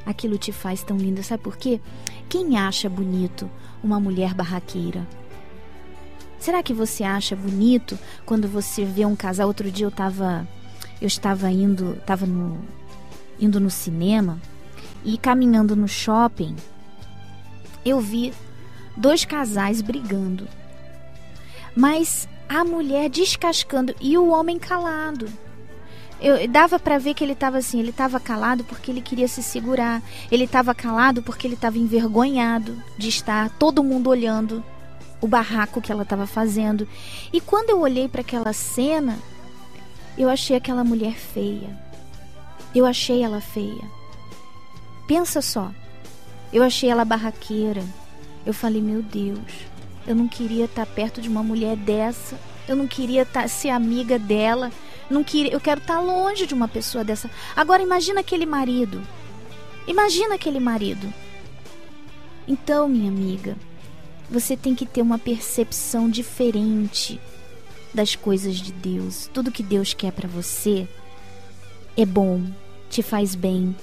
Aquilo 0.06 0.38
te 0.38 0.52
faz 0.52 0.84
tão 0.84 0.98
linda. 0.98 1.24
Sabe 1.24 1.44
por 1.44 1.56
quê? 1.56 1.80
Quem 2.28 2.58
acha 2.58 2.90
bonito 2.90 3.50
uma 3.82 4.00
mulher 4.00 4.34
barraqueira? 4.34 5.08
Será 6.38 6.64
que 6.64 6.74
você 6.74 7.04
acha 7.04 7.36
bonito 7.36 7.98
quando 8.26 8.48
você 8.48 8.84
vê 8.84 9.06
um 9.06 9.16
casal? 9.16 9.48
Outro 9.48 9.72
dia 9.72 9.86
eu 9.86 9.90
estava 9.90 10.48
eu 11.02 11.08
estava 11.08 11.50
indo, 11.50 11.94
estava 11.94 12.26
no 12.26 12.60
indo 13.40 13.60
no 13.60 13.70
cinema 13.70 14.38
e 15.04 15.18
caminhando 15.18 15.76
no 15.76 15.88
shopping, 15.88 16.56
eu 17.86 18.00
vi 18.00 18.34
dois 18.98 19.24
casais 19.24 19.82
brigando. 19.82 20.48
Mas 21.76 22.28
a 22.48 22.64
mulher 22.64 23.10
descascando 23.10 23.96
e 24.02 24.18
o 24.18 24.30
homem 24.30 24.58
calado. 24.58 25.28
Eu 26.22 26.46
dava 26.50 26.78
para 26.78 26.98
ver 26.98 27.14
que 27.14 27.24
ele 27.24 27.32
estava 27.32 27.60
assim, 27.60 27.80
ele 27.80 27.92
estava 27.92 28.20
calado 28.20 28.64
porque 28.66 28.92
ele 28.92 29.02
queria 29.02 29.28
se 29.28 29.42
segurar. 29.42 30.02
Ele 30.30 30.44
estava 30.44 30.76
calado 30.76 31.24
porque 31.24 31.48
ele 31.48 31.54
estava 31.54 31.78
envergonhado 31.78 32.82
de 32.98 33.08
estar 33.08 33.50
todo 33.52 33.84
mundo 33.84 34.10
olhando 34.10 34.64
o 35.22 35.28
barraco 35.28 35.82
que 35.82 35.92
ela 35.92 36.04
estava 36.04 36.28
fazendo. 36.28 36.88
E 37.32 37.40
quando 37.40 37.70
eu 37.70 37.80
olhei 37.80 38.10
para 38.10 38.22
aquela 38.22 38.52
cena, 38.52 39.18
eu 40.18 40.30
achei 40.30 40.58
aquela 40.58 40.84
mulher 40.84 41.14
feia. 41.14 41.78
Eu 42.76 42.86
achei 42.86 43.24
ela 43.24 43.40
feia. 43.40 43.84
Pensa 45.08 45.42
só. 45.42 45.72
Eu 46.52 46.64
achei 46.64 46.90
ela 46.90 47.06
barraqueira. 47.06 47.84
Eu 48.46 48.54
falei, 48.54 48.82
meu 48.82 49.02
Deus, 49.02 49.69
eu 50.10 50.16
não 50.16 50.28
queria 50.28 50.66
estar 50.66 50.88
tá 50.88 50.92
perto 50.92 51.22
de 51.22 51.30
uma 51.30 51.44
mulher 51.44 51.76
dessa. 51.76 52.36
Eu 52.68 52.76
não 52.76 52.88
queria 52.88 53.24
tá, 53.28 53.48
ser 53.48 53.70
amiga 53.70 54.18
dela. 54.18 54.72
Não 55.08 55.24
queria, 55.24 55.54
eu 55.54 55.62
quero 55.62 55.80
estar 55.80 55.98
tá 55.98 56.02
longe 56.02 56.48
de 56.48 56.54
uma 56.56 56.68
pessoa 56.68 57.04
dessa. 57.04 57.30
Agora 57.56 57.84
imagina 57.84 58.22
aquele 58.22 58.46
marido. 58.46 59.02
Imagina 59.88 60.34
aquele 60.34 60.60
marido. 60.60 61.14
Então, 62.48 62.90
minha 62.90 63.08
amiga, 63.08 63.56
você 64.32 64.58
tem 64.58 64.74
que 64.74 64.86
ter 64.86 65.04
uma 65.04 65.20
percepção 65.20 66.10
diferente 66.10 67.22
das 67.94 68.16
coisas 68.16 68.56
de 68.56 68.72
Deus. 68.72 69.30
Tudo 69.32 69.52
que 69.52 69.62
Deus 69.62 69.94
quer 69.94 70.12
para 70.12 70.28
você 70.28 70.88
é 71.96 72.06
bom, 72.06 72.42
te 72.90 73.04
faz 73.04 73.36
bem. 73.36 73.76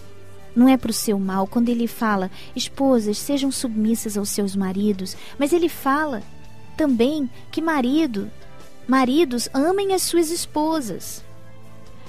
Não 0.57 0.67
é 0.67 0.79
para 0.79 0.91
o 0.91 0.95
seu 0.95 1.19
mal. 1.19 1.47
Quando 1.47 1.69
ele 1.69 1.87
fala, 1.87 2.31
esposas, 2.57 3.19
sejam 3.19 3.53
submissas 3.53 4.17
aos 4.17 4.31
seus 4.31 4.57
maridos, 4.57 5.15
mas 5.39 5.53
ele 5.53 5.69
fala 5.69 6.23
também 6.77 7.31
que 7.51 7.61
marido, 7.61 8.31
maridos 8.89 9.49
amem 9.53 9.93
as 9.93 10.03
suas 10.03 10.31
esposas. 10.31 11.23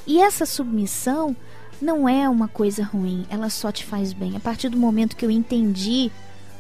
E 0.06 0.22
essa 0.22 0.46
submissão 0.46 1.36
não 1.82 2.08
é 2.08 2.28
uma 2.30 2.48
coisa 2.48 2.84
ruim, 2.84 3.26
ela 3.30 3.50
só 3.50 3.72
te 3.72 3.84
faz 3.84 4.14
bem. 4.14 4.38
A 4.38 4.40
partir 4.40 4.70
do 4.70 4.78
momento 4.78 5.16
que 5.16 5.26
eu 5.26 5.30
entendi 5.30 6.10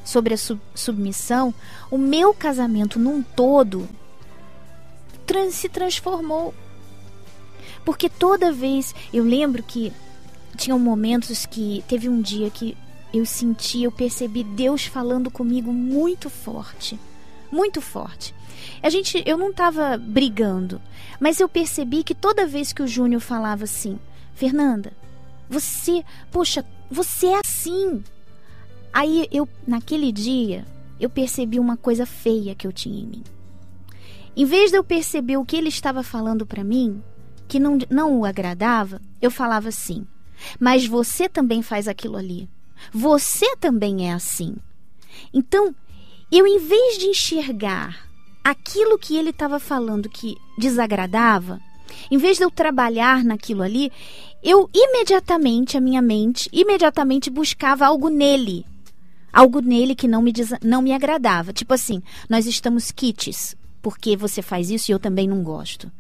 sobre 0.03 0.33
a 0.33 0.37
sub 0.37 0.59
submissão, 0.75 1.53
o 1.89 1.97
meu 1.97 2.33
casamento 2.33 2.99
num 2.99 3.21
todo 3.21 3.87
trans 5.25 5.55
se 5.55 5.69
transformou. 5.69 6.53
Porque 7.83 8.09
toda 8.09 8.51
vez 8.51 8.93
eu 9.13 9.23
lembro 9.23 9.63
que 9.63 9.93
tinham 10.57 10.77
momentos 10.77 11.45
que 11.45 11.83
teve 11.87 12.09
um 12.09 12.21
dia 12.21 12.49
que 12.49 12.75
eu 13.13 13.25
senti, 13.25 13.83
eu 13.83 13.91
percebi 13.91 14.43
Deus 14.43 14.85
falando 14.85 15.31
comigo 15.31 15.71
muito 15.71 16.29
forte, 16.29 16.99
muito 17.51 17.79
forte. 17.79 18.33
A 18.81 18.89
gente, 18.89 19.23
eu 19.25 19.37
não 19.37 19.51
estava 19.51 19.97
brigando, 19.97 20.81
mas 21.19 21.39
eu 21.39 21.47
percebi 21.47 22.03
que 22.03 22.13
toda 22.13 22.47
vez 22.47 22.73
que 22.73 22.81
o 22.81 22.87
Júnior 22.87 23.21
falava 23.21 23.63
assim, 23.63 23.97
Fernanda, 24.33 24.91
você, 25.49 26.03
poxa, 26.31 26.65
você 26.91 27.27
é 27.27 27.39
assim. 27.43 28.03
Aí 28.91 29.27
eu, 29.31 29.47
naquele 29.65 30.11
dia, 30.11 30.65
eu 30.99 31.09
percebi 31.09 31.59
uma 31.59 31.77
coisa 31.77 32.05
feia 32.05 32.55
que 32.55 32.67
eu 32.67 32.73
tinha 32.73 32.99
em 32.99 33.05
mim. 33.05 33.23
Em 34.35 34.45
vez 34.45 34.71
de 34.71 34.77
eu 34.77 34.83
perceber 34.83 35.37
o 35.37 35.45
que 35.45 35.55
ele 35.55 35.69
estava 35.69 36.03
falando 36.03 36.45
para 36.45 36.63
mim, 36.63 37.01
que 37.47 37.59
não, 37.59 37.77
não 37.89 38.19
o 38.19 38.25
agradava, 38.25 39.01
eu 39.21 39.31
falava 39.31 39.69
assim: 39.69 40.05
Mas 40.59 40.85
você 40.85 41.27
também 41.27 41.61
faz 41.61 41.87
aquilo 41.87 42.17
ali. 42.17 42.49
Você 42.91 43.55
também 43.57 44.09
é 44.09 44.13
assim. 44.13 44.55
Então, 45.33 45.73
eu, 46.31 46.45
em 46.45 46.59
vez 46.59 46.97
de 46.97 47.05
enxergar 47.05 48.07
aquilo 48.43 48.97
que 48.97 49.15
ele 49.15 49.31
estava 49.31 49.59
falando 49.59 50.09
que 50.09 50.35
desagradava, 50.57 51.59
em 52.11 52.17
vez 52.17 52.37
de 52.37 52.43
eu 52.43 52.51
trabalhar 52.51 53.23
naquilo 53.23 53.63
ali, 53.63 53.91
eu 54.43 54.69
imediatamente, 54.73 55.77
a 55.77 55.81
minha 55.81 56.01
mente, 56.01 56.49
imediatamente 56.51 57.29
buscava 57.29 57.85
algo 57.85 58.09
nele 58.09 58.65
algo 59.37 59.59
nele 59.59 59.93
que 59.93 60.07
não 60.07 60.21
me, 60.21 60.33
não 60.63 60.81
me 60.81 60.91
agradava. 60.91 61.53
Tipo 61.53 61.73
assim, 61.73 62.01
nós 62.27 62.47
estamos 62.47 62.91
kits, 62.91 63.55
porque 63.83 64.17
você 64.17 64.41
faz 64.41 64.71
isso 64.71 64.89
e 64.89 64.93
eu 64.93 64.99
também 64.99 65.27
não 65.27 65.43
gosto. 65.43 65.91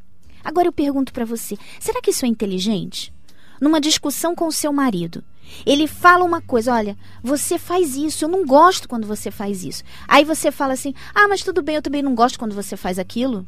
Agora 0.43 0.67
eu 0.67 0.73
pergunto 0.73 1.13
para 1.13 1.25
você, 1.25 1.55
será 1.79 2.01
que 2.01 2.09
isso 2.09 2.25
é 2.25 2.27
inteligente? 2.27 3.13
Numa 3.59 3.81
discussão 3.81 4.35
com 4.35 4.47
o 4.47 4.51
seu 4.51 4.71
marido, 4.71 5.23
ele 5.65 5.87
fala 5.87 6.23
uma 6.23 6.41
coisa, 6.41 6.73
olha, 6.73 6.97
você 7.23 7.57
faz 7.57 7.95
isso, 7.95 8.25
eu 8.25 8.29
não 8.29 8.45
gosto 8.45 8.87
quando 8.87 9.07
você 9.07 9.31
faz 9.31 9.63
isso. 9.63 9.83
Aí 10.07 10.23
você 10.23 10.51
fala 10.51 10.73
assim, 10.73 10.93
ah, 11.13 11.27
mas 11.27 11.43
tudo 11.43 11.61
bem, 11.61 11.75
eu 11.75 11.81
também 11.81 12.01
não 12.01 12.15
gosto 12.15 12.37
quando 12.37 12.55
você 12.55 12.77
faz 12.77 12.99
aquilo. 12.99 13.45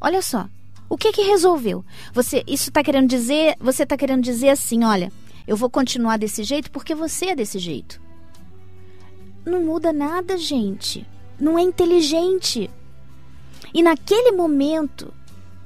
Olha 0.00 0.22
só, 0.22 0.48
o 0.88 0.96
que 0.96 1.12
que 1.12 1.22
resolveu? 1.22 1.84
Você, 2.12 2.44
isso 2.46 2.70
está 2.70 2.82
querendo 2.82 3.08
dizer, 3.08 3.56
você 3.60 3.82
está 3.82 3.96
querendo 3.96 4.22
dizer 4.22 4.50
assim, 4.50 4.84
olha, 4.84 5.12
eu 5.46 5.56
vou 5.56 5.68
continuar 5.68 6.18
desse 6.18 6.42
jeito 6.44 6.70
porque 6.70 6.94
você 6.94 7.26
é 7.26 7.36
desse 7.36 7.58
jeito. 7.58 8.00
Não 9.44 9.62
muda 9.62 9.92
nada, 9.92 10.36
gente. 10.36 11.06
Não 11.40 11.58
é 11.58 11.62
inteligente. 11.62 12.70
E 13.72 13.82
naquele 13.82 14.32
momento 14.32 15.12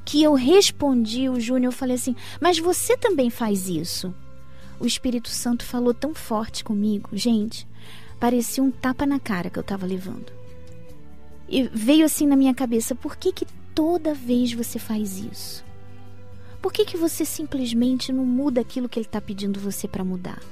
que 0.04 0.22
eu 0.22 0.34
respondi 0.34 1.28
o 1.28 1.40
Júnior, 1.40 1.72
eu 1.72 1.76
falei 1.76 1.96
assim: 1.96 2.16
Mas 2.40 2.58
você 2.58 2.96
também 2.96 3.30
faz 3.30 3.68
isso? 3.68 4.14
o 4.82 4.86
Espírito 4.86 5.28
Santo 5.28 5.64
falou 5.64 5.94
tão 5.94 6.12
forte 6.12 6.64
comigo, 6.64 7.10
gente, 7.12 7.68
parecia 8.18 8.60
um 8.60 8.70
tapa 8.70 9.06
na 9.06 9.20
cara 9.20 9.48
que 9.48 9.56
eu 9.56 9.62
estava 9.62 9.86
levando. 9.86 10.32
E 11.48 11.68
veio 11.68 12.04
assim 12.04 12.26
na 12.26 12.34
minha 12.34 12.52
cabeça, 12.52 12.92
por 12.92 13.16
que 13.16 13.32
que 13.32 13.46
toda 13.72 14.12
vez 14.12 14.52
você 14.52 14.80
faz 14.80 15.18
isso? 15.18 15.64
Por 16.60 16.72
que 16.72 16.84
que 16.84 16.96
você 16.96 17.24
simplesmente 17.24 18.12
não 18.12 18.24
muda 18.24 18.60
aquilo 18.60 18.88
que 18.88 18.98
ele 18.98 19.06
está 19.06 19.20
pedindo 19.20 19.60
você 19.60 19.86
para 19.86 20.04
mudar? 20.04 20.42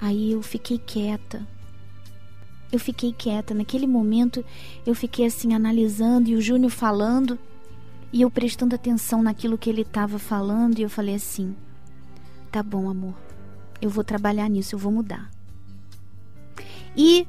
Aí 0.00 0.32
eu 0.32 0.42
fiquei 0.42 0.78
quieta. 0.78 1.46
Eu 2.72 2.80
fiquei 2.80 3.12
quieta. 3.12 3.54
Naquele 3.54 3.86
momento 3.86 4.44
eu 4.84 4.94
fiquei 4.94 5.26
assim 5.26 5.54
analisando 5.54 6.30
e 6.30 6.34
o 6.34 6.40
Júnior 6.40 6.70
falando 6.72 7.38
e 8.12 8.22
eu 8.22 8.30
prestando 8.30 8.74
atenção 8.74 9.22
naquilo 9.22 9.58
que 9.58 9.68
ele 9.68 9.82
estava 9.82 10.18
falando 10.18 10.78
e 10.78 10.82
eu 10.82 10.90
falei 10.90 11.14
assim: 11.14 11.54
Tá 12.50 12.62
bom, 12.62 12.88
amor. 12.88 13.14
Eu 13.80 13.90
vou 13.90 14.02
trabalhar 14.02 14.48
nisso, 14.48 14.74
eu 14.74 14.78
vou 14.78 14.90
mudar. 14.90 15.30
E 16.96 17.26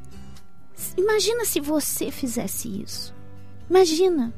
imagina 0.98 1.46
se 1.46 1.60
você 1.60 2.12
fizesse 2.12 2.82
isso. 2.82 3.14
Imagina. 3.70 4.34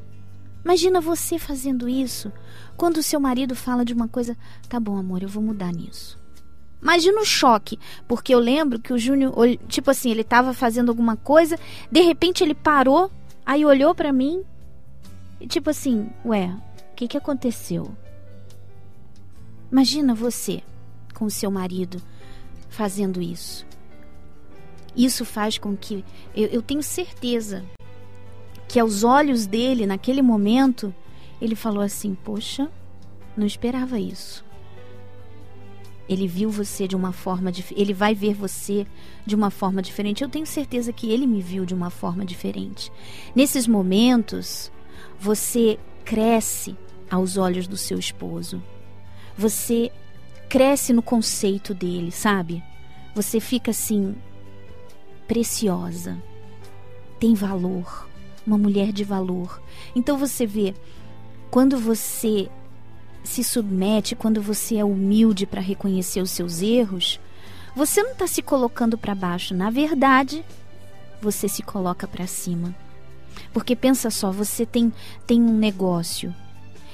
Imagina 0.63 1.01
você 1.01 1.39
fazendo 1.39 1.87
isso 1.87 2.31
quando 2.77 2.97
o 2.97 3.03
seu 3.03 3.19
marido 3.19 3.55
fala 3.55 3.85
de 3.85 3.93
uma 3.93 4.07
coisa, 4.07 4.37
tá 4.67 4.79
bom, 4.79 4.97
amor, 4.97 5.23
eu 5.23 5.29
vou 5.29 5.41
mudar 5.41 5.71
nisso. 5.71 6.19
Imagina 6.81 7.21
o 7.21 7.25
choque, 7.25 7.79
porque 8.07 8.33
eu 8.33 8.39
lembro 8.39 8.79
que 8.79 8.91
o 8.91 8.97
Júnior, 8.97 9.33
tipo 9.67 9.91
assim, 9.91 10.09
ele 10.09 10.21
estava 10.21 10.53
fazendo 10.53 10.89
alguma 10.89 11.15
coisa, 11.15 11.59
de 11.91 12.01
repente 12.01 12.43
ele 12.43 12.55
parou, 12.55 13.11
aí 13.45 13.63
olhou 13.63 13.93
para 13.93 14.11
mim 14.11 14.43
e 15.41 15.47
tipo 15.47 15.69
assim, 15.71 16.09
ué, 16.23 16.55
o 16.91 16.95
que 16.95 17.07
que 17.07 17.17
aconteceu? 17.17 17.91
Imagina 19.71 20.13
você 20.13 20.61
com 21.15 21.29
seu 21.29 21.49
marido 21.49 22.01
fazendo 22.69 23.21
isso. 23.21 23.65
Isso 24.95 25.25
faz 25.25 25.57
com 25.57 25.75
que 25.75 26.05
eu, 26.35 26.47
eu 26.49 26.61
tenho 26.61 26.83
certeza 26.83 27.63
que 28.67 28.79
aos 28.79 29.03
olhos 29.03 29.45
dele 29.47 29.85
naquele 29.85 30.21
momento 30.21 30.93
ele 31.41 31.55
falou 31.55 31.81
assim: 31.81 32.13
Poxa, 32.13 32.69
não 33.35 33.47
esperava 33.47 33.99
isso. 33.99 34.45
Ele 36.07 36.27
viu 36.27 36.49
você 36.49 36.87
de 36.87 36.95
uma 36.95 37.13
forma 37.13 37.51
ele 37.75 37.93
vai 37.93 38.13
ver 38.13 38.33
você 38.33 38.85
de 39.25 39.33
uma 39.33 39.49
forma 39.49 39.81
diferente. 39.81 40.23
Eu 40.23 40.29
tenho 40.29 40.45
certeza 40.45 40.91
que 40.91 41.09
ele 41.09 41.25
me 41.25 41.41
viu 41.41 41.65
de 41.65 41.73
uma 41.73 41.89
forma 41.89 42.25
diferente. 42.25 42.91
Nesses 43.33 43.65
momentos, 43.65 44.71
você 45.21 45.77
cresce 46.03 46.75
aos 47.07 47.37
olhos 47.37 47.67
do 47.67 47.77
seu 47.77 47.99
esposo. 47.99 48.61
Você 49.37 49.91
cresce 50.49 50.91
no 50.91 51.03
conceito 51.03 51.75
dele, 51.75 52.11
sabe? 52.11 52.63
Você 53.13 53.39
fica 53.39 53.69
assim 53.69 54.15
preciosa, 55.27 56.17
tem 57.19 57.35
valor, 57.35 58.09
uma 58.45 58.57
mulher 58.57 58.91
de 58.91 59.03
valor. 59.03 59.61
Então 59.95 60.17
você 60.17 60.47
vê 60.47 60.73
quando 61.51 61.77
você 61.77 62.49
se 63.23 63.43
submete, 63.43 64.15
quando 64.15 64.41
você 64.41 64.77
é 64.77 64.83
humilde 64.83 65.45
para 65.45 65.61
reconhecer 65.61 66.19
os 66.21 66.31
seus 66.31 66.63
erros, 66.63 67.19
você 67.75 68.01
não 68.01 68.13
está 68.13 68.25
se 68.25 68.41
colocando 68.41 68.97
para 68.97 69.13
baixo. 69.13 69.53
Na 69.53 69.69
verdade, 69.69 70.43
você 71.21 71.47
se 71.47 71.61
coloca 71.61 72.07
para 72.07 72.25
cima. 72.25 72.75
Porque 73.53 73.75
pensa 73.75 74.09
só, 74.09 74.31
você 74.31 74.65
tem, 74.65 74.93
tem 75.27 75.41
um 75.41 75.57
negócio 75.57 76.33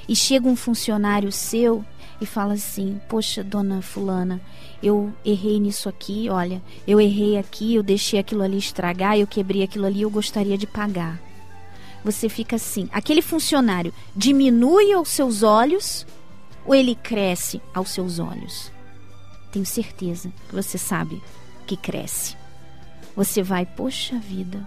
e 0.08 0.16
chega 0.16 0.48
um 0.48 0.56
funcionário 0.56 1.32
seu 1.32 1.84
e 2.20 2.26
fala 2.26 2.54
assim: 2.54 3.00
Poxa, 3.08 3.44
dona 3.44 3.82
Fulana, 3.82 4.42
eu 4.82 5.14
errei 5.24 5.60
nisso 5.60 5.88
aqui, 5.90 6.30
olha, 6.30 6.62
eu 6.88 7.00
errei 7.00 7.38
aqui, 7.38 7.76
eu 7.76 7.84
deixei 7.84 8.20
aquilo 8.20 8.42
ali 8.42 8.58
estragar, 8.58 9.18
eu 9.18 9.28
quebrei 9.28 9.64
aquilo 9.64 9.86
ali, 9.86 10.02
eu 10.02 10.10
gostaria 10.10 10.58
de 10.58 10.66
pagar. 10.66 11.22
Você 12.04 12.30
fica 12.30 12.56
assim: 12.56 12.90
aquele 12.92 13.22
funcionário 13.22 13.94
diminui 14.16 14.94
aos 14.94 15.10
seus 15.10 15.44
olhos 15.44 16.06
ou 16.66 16.74
ele 16.74 16.96
cresce 16.96 17.62
aos 17.74 17.90
seus 17.90 18.20
olhos? 18.20 18.72
Tenho 19.52 19.66
certeza 19.66 20.32
que 20.48 20.56
você 20.56 20.78
sabe 20.78 21.22
que 21.66 21.78
cresce. 21.78 22.36
Você 23.16 23.42
vai, 23.42 23.66
poxa 23.66 24.18
vida, 24.20 24.66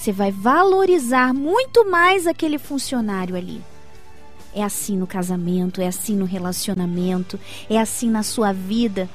você 0.00 0.12
vai 0.12 0.32
valorizar 0.32 1.34
muito 1.34 1.84
mais 1.90 2.26
aquele 2.26 2.56
funcionário 2.56 3.36
ali. 3.36 3.62
É 4.54 4.62
assim 4.64 4.96
no 4.96 5.06
casamento, 5.06 5.82
é 5.82 5.86
assim 5.86 6.16
no 6.16 6.24
relacionamento, 6.24 7.38
é 7.68 7.78
assim 7.78 8.08
na 8.08 8.22
sua 8.22 8.50
vida, 8.50 9.10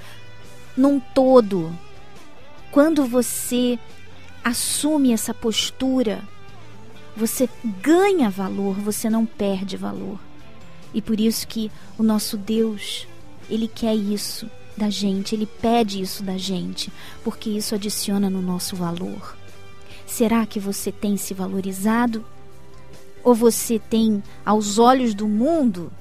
num 0.78 1.00
todo. 1.00 1.76
Quando 2.72 3.04
você 3.04 3.80
assume 4.44 5.12
essa 5.12 5.34
postura, 5.34 6.22
você 7.18 7.50
ganha 7.82 8.30
valor, 8.30 8.76
você 8.76 9.10
não 9.10 9.26
perde 9.26 9.76
valor. 9.76 10.20
E 10.94 11.02
por 11.02 11.20
isso 11.20 11.48
que 11.48 11.72
o 11.98 12.04
nosso 12.04 12.38
Deus, 12.38 13.08
ele 13.50 13.68
quer 13.68 13.96
isso 13.96 14.48
da 14.78 14.92
gente, 14.92 15.34
ele 15.34 15.48
pede 15.48 16.00
isso 16.00 16.22
da 16.22 16.38
gente, 16.38 16.94
porque 17.24 17.50
isso 17.50 17.74
adiciona 17.74 18.30
no 18.30 18.40
nosso 18.40 18.76
valor. 18.76 19.36
Será 20.06 20.46
que 20.46 20.60
você 20.60 20.92
tem 20.92 21.18
se 21.18 21.34
valorizado? 21.34 22.26
Ou 23.24 23.34
você 23.34 23.80
tem, 23.80 24.22
aos 24.46 24.78
olhos 24.78 25.14
do 25.14 25.28
mundo, 25.28 25.92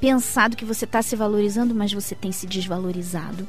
pensado 0.00 0.56
que 0.56 0.64
você 0.64 0.84
está 0.84 1.02
se 1.02 1.16
valorizando, 1.16 1.74
mas 1.74 1.92
você 1.92 2.14
tem 2.14 2.30
se 2.30 2.46
desvalorizado? 2.46 3.46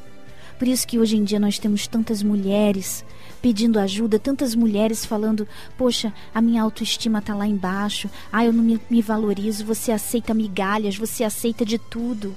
Por 0.58 0.68
isso 0.68 0.88
que 0.88 1.00
hoje 1.00 1.18
em 1.18 1.24
dia 1.24 1.40
nós 1.40 1.58
temos 1.58 1.88
tantas 1.88 2.22
mulheres 2.22 3.04
pedindo 3.42 3.80
ajuda, 3.80 4.20
tantas 4.20 4.54
mulheres 4.54 5.06
falando: 5.06 5.48
Poxa, 5.78 6.14
a 6.34 6.42
minha 6.42 6.62
autoestima 6.62 7.20
está 7.20 7.34
lá 7.34 7.48
embaixo, 7.48 8.10
ah, 8.32 8.46
eu 8.46 8.54
não 8.54 8.64
me, 8.64 8.80
me 8.90 9.02
valorizo, 9.02 9.66
você 9.66 9.92
aceita 9.92 10.34
migalhas, 10.34 10.96
você 10.96 11.24
aceita 11.24 11.66
de 11.66 11.80
tudo. 11.80 12.36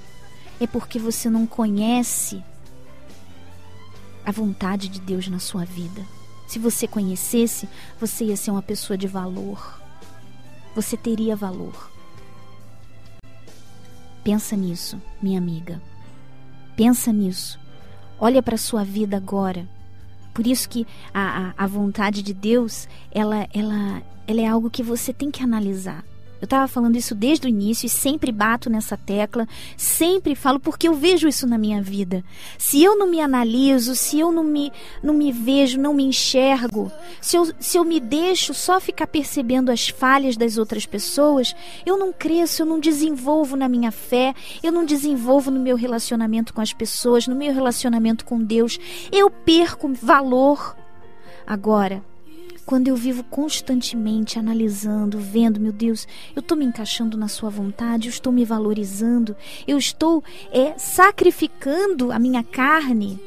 É 0.59 0.65
porque 0.65 0.97
você 0.97 1.29
não 1.29 1.45
conhece 1.45 2.43
a 4.25 4.31
vontade 4.31 4.87
de 4.87 4.99
Deus 4.99 5.27
na 5.27 5.37
sua 5.37 5.63
vida. 5.65 6.01
Se 6.47 6.59
você 6.59 6.87
conhecesse, 6.87 7.67
você 7.99 8.25
ia 8.25 8.37
ser 8.37 8.51
uma 8.51 8.61
pessoa 8.61 8.97
de 8.97 9.07
valor. 9.07 9.81
Você 10.75 10.95
teria 10.95 11.35
valor. 11.35 11.91
Pensa 14.23 14.55
nisso, 14.55 15.01
minha 15.21 15.37
amiga. 15.37 15.81
Pensa 16.75 17.11
nisso. 17.11 17.59
Olha 18.19 18.41
para 18.41 18.55
a 18.55 18.57
sua 18.57 18.83
vida 18.83 19.17
agora. 19.17 19.67
Por 20.33 20.45
isso 20.45 20.67
que 20.67 20.85
a, 21.13 21.53
a, 21.57 21.63
a 21.63 21.67
vontade 21.67 22.21
de 22.21 22.33
Deus, 22.33 22.89
ela, 23.11 23.47
ela, 23.53 24.01
ela 24.27 24.41
é 24.41 24.47
algo 24.47 24.69
que 24.69 24.83
você 24.83 25.13
tem 25.13 25.31
que 25.31 25.43
analisar. 25.43 26.03
Eu 26.41 26.45
estava 26.45 26.67
falando 26.67 26.97
isso 26.97 27.15
desde 27.15 27.47
o 27.47 27.49
início 27.49 27.85
e 27.85 27.89
sempre 27.89 28.31
bato 28.31 28.69
nessa 28.69 28.97
tecla, 28.97 29.47
sempre 29.77 30.35
falo 30.35 30.59
porque 30.59 30.87
eu 30.87 30.93
vejo 30.93 31.27
isso 31.27 31.47
na 31.47 31.57
minha 31.57 31.81
vida. 31.81 32.23
Se 32.57 32.83
eu 32.83 32.97
não 32.97 33.07
me 33.07 33.21
analiso, 33.21 33.95
se 33.95 34.19
eu 34.19 34.31
não 34.31 34.43
me, 34.43 34.71
não 35.01 35.13
me 35.13 35.31
vejo, 35.31 35.79
não 35.79 35.93
me 35.93 36.03
enxergo, 36.03 36.91
se 37.21 37.37
eu, 37.37 37.51
se 37.59 37.77
eu 37.77 37.85
me 37.85 37.99
deixo 37.99 38.53
só 38.53 38.79
ficar 38.79 39.07
percebendo 39.07 39.71
as 39.71 39.87
falhas 39.87 40.35
das 40.35 40.57
outras 40.57 40.85
pessoas, 40.85 41.55
eu 41.85 41.97
não 41.97 42.11
cresço, 42.11 42.61
eu 42.61 42.65
não 42.65 42.79
desenvolvo 42.79 43.55
na 43.55 43.69
minha 43.69 43.91
fé, 43.91 44.33
eu 44.61 44.71
não 44.71 44.85
desenvolvo 44.85 45.49
no 45.49 45.59
meu 45.59 45.75
relacionamento 45.75 46.53
com 46.53 46.61
as 46.61 46.73
pessoas, 46.73 47.27
no 47.27 47.35
meu 47.35 47.53
relacionamento 47.53 48.25
com 48.25 48.43
Deus, 48.43 48.79
eu 49.11 49.29
perco 49.29 49.91
valor. 49.93 50.75
Agora, 51.47 52.03
quando 52.65 52.87
eu 52.87 52.95
vivo 52.95 53.23
constantemente 53.23 54.39
analisando, 54.39 55.19
vendo, 55.19 55.59
meu 55.59 55.71
Deus, 55.71 56.07
eu 56.35 56.39
estou 56.39 56.57
me 56.57 56.65
encaixando 56.65 57.15
na 57.15 57.27
Sua 57.27 57.49
vontade, 57.49 58.07
eu 58.07 58.09
estou 58.09 58.33
me 58.33 58.43
valorizando, 58.43 59.35
eu 59.67 59.77
estou 59.77 60.23
é, 60.51 60.77
sacrificando 60.77 62.11
a 62.11 62.17
minha 62.17 62.43
carne 62.43 63.19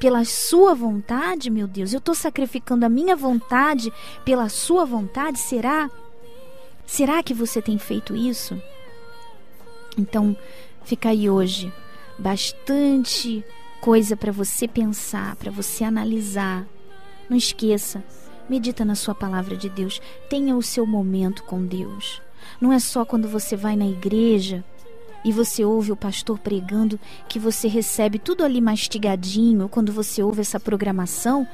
pela 0.00 0.24
Sua 0.24 0.74
vontade, 0.74 1.50
meu 1.50 1.68
Deus, 1.68 1.92
eu 1.92 1.98
estou 1.98 2.14
sacrificando 2.14 2.84
a 2.84 2.88
minha 2.88 3.14
vontade 3.14 3.92
pela 4.24 4.48
Sua 4.48 4.84
vontade, 4.84 5.38
será? 5.38 5.88
Será 6.84 7.22
que 7.22 7.32
você 7.32 7.62
tem 7.62 7.78
feito 7.78 8.14
isso? 8.14 8.60
Então, 9.96 10.36
fica 10.84 11.10
aí 11.10 11.30
hoje 11.30 11.72
bastante 12.18 13.44
coisa 13.80 14.16
para 14.16 14.32
você 14.32 14.66
pensar, 14.66 15.36
para 15.36 15.50
você 15.50 15.84
analisar 15.84 16.66
não 17.28 17.36
esqueça, 17.36 18.02
medita 18.48 18.84
na 18.84 18.94
sua 18.94 19.14
palavra 19.14 19.56
de 19.56 19.68
Deus, 19.68 20.00
tenha 20.28 20.56
o 20.56 20.62
seu 20.62 20.86
momento 20.86 21.42
com 21.44 21.64
Deus. 21.64 22.22
Não 22.60 22.72
é 22.72 22.78
só 22.78 23.04
quando 23.04 23.28
você 23.28 23.56
vai 23.56 23.76
na 23.76 23.86
igreja 23.86 24.64
e 25.24 25.32
você 25.32 25.64
ouve 25.64 25.90
o 25.90 25.96
pastor 25.96 26.38
pregando 26.38 27.00
que 27.28 27.38
você 27.38 27.66
recebe 27.66 28.18
tudo 28.18 28.44
ali 28.44 28.60
mastigadinho, 28.60 29.68
quando 29.68 29.92
você 29.92 30.22
ouve 30.22 30.40
essa 30.40 30.60
programação, 30.60 31.46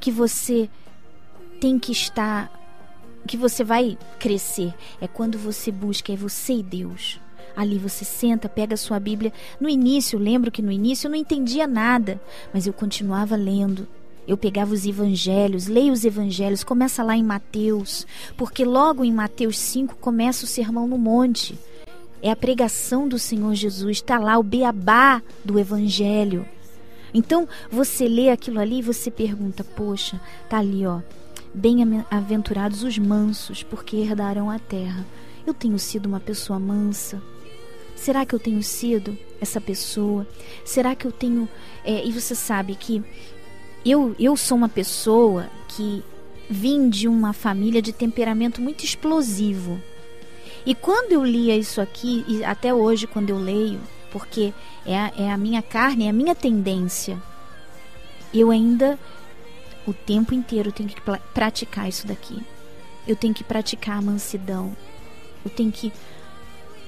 que 0.00 0.10
você 0.10 0.68
tem 1.60 1.78
que 1.78 1.92
estar, 1.92 2.50
que 3.26 3.36
você 3.36 3.62
vai 3.62 3.96
crescer. 4.18 4.74
É 5.00 5.06
quando 5.06 5.38
você 5.38 5.70
busca, 5.70 6.12
é 6.12 6.16
você 6.16 6.54
e 6.54 6.62
Deus. 6.62 7.20
Ali 7.56 7.78
você 7.78 8.04
senta, 8.04 8.48
pega 8.48 8.74
a 8.74 8.78
sua 8.78 8.98
Bíblia. 8.98 9.32
No 9.60 9.68
início, 9.68 10.18
lembro 10.18 10.50
que 10.50 10.62
no 10.62 10.72
início 10.72 11.06
eu 11.06 11.10
não 11.10 11.18
entendia 11.18 11.66
nada, 11.66 12.20
mas 12.52 12.66
eu 12.66 12.72
continuava 12.72 13.36
lendo. 13.36 13.86
Eu 14.30 14.36
pegava 14.36 14.72
os 14.72 14.86
evangelhos, 14.86 15.66
leio 15.66 15.92
os 15.92 16.04
evangelhos, 16.04 16.62
começa 16.62 17.02
lá 17.02 17.16
em 17.16 17.22
Mateus, 17.24 18.06
porque 18.36 18.64
logo 18.64 19.04
em 19.04 19.12
Mateus 19.12 19.58
5 19.58 19.96
começa 19.96 20.44
o 20.44 20.46
sermão 20.46 20.86
no 20.86 20.96
monte. 20.96 21.58
É 22.22 22.30
a 22.30 22.36
pregação 22.36 23.08
do 23.08 23.18
Senhor 23.18 23.52
Jesus, 23.56 23.96
está 23.96 24.20
lá 24.20 24.38
o 24.38 24.42
beabá 24.44 25.20
do 25.44 25.58
evangelho. 25.58 26.46
Então, 27.12 27.48
você 27.72 28.06
lê 28.06 28.30
aquilo 28.30 28.60
ali 28.60 28.78
e 28.78 28.82
você 28.82 29.10
pergunta: 29.10 29.64
"Poxa, 29.64 30.20
tá 30.48 30.58
ali, 30.58 30.86
ó. 30.86 31.00
Bem-aventurados 31.52 32.84
os 32.84 32.96
mansos, 32.98 33.64
porque 33.64 33.96
herdarão 33.96 34.48
a 34.48 34.60
terra." 34.60 35.04
Eu 35.44 35.52
tenho 35.52 35.76
sido 35.76 36.06
uma 36.06 36.20
pessoa 36.20 36.60
mansa? 36.60 37.20
Será 37.96 38.24
que 38.24 38.32
eu 38.32 38.38
tenho 38.38 38.62
sido 38.62 39.18
essa 39.40 39.60
pessoa? 39.60 40.24
Será 40.64 40.94
que 40.94 41.04
eu 41.04 41.10
tenho. 41.10 41.48
É, 41.84 42.06
e 42.06 42.12
você 42.12 42.36
sabe 42.36 42.76
que 42.76 43.02
eu, 43.84 44.14
eu 44.18 44.36
sou 44.36 44.56
uma 44.56 44.68
pessoa 44.68 45.48
que 45.68 46.02
vim 46.48 46.88
de 46.88 47.06
uma 47.08 47.32
família 47.32 47.80
de 47.80 47.92
temperamento 47.92 48.60
muito 48.60 48.84
explosivo. 48.84 49.80
E 50.66 50.74
quando 50.74 51.12
eu 51.12 51.24
lia 51.24 51.56
isso 51.56 51.80
aqui, 51.80 52.24
e 52.28 52.44
até 52.44 52.74
hoje 52.74 53.06
quando 53.06 53.30
eu 53.30 53.38
leio, 53.38 53.80
porque 54.10 54.52
é 54.84 55.24
é 55.24 55.30
a 55.30 55.38
minha 55.38 55.62
carne, 55.62 56.06
é 56.06 56.10
a 56.10 56.12
minha 56.12 56.34
tendência, 56.34 57.20
eu 58.34 58.50
ainda 58.50 58.98
o 59.86 59.92
tempo 59.92 60.34
inteiro 60.34 60.70
tenho 60.70 60.88
que 60.88 61.00
praticar 61.34 61.88
isso 61.88 62.06
daqui. 62.06 62.42
Eu 63.06 63.16
tenho 63.16 63.34
que 63.34 63.42
praticar 63.42 63.98
a 63.98 64.02
mansidão. 64.02 64.76
Eu 65.44 65.50
tenho 65.50 65.72
que 65.72 65.92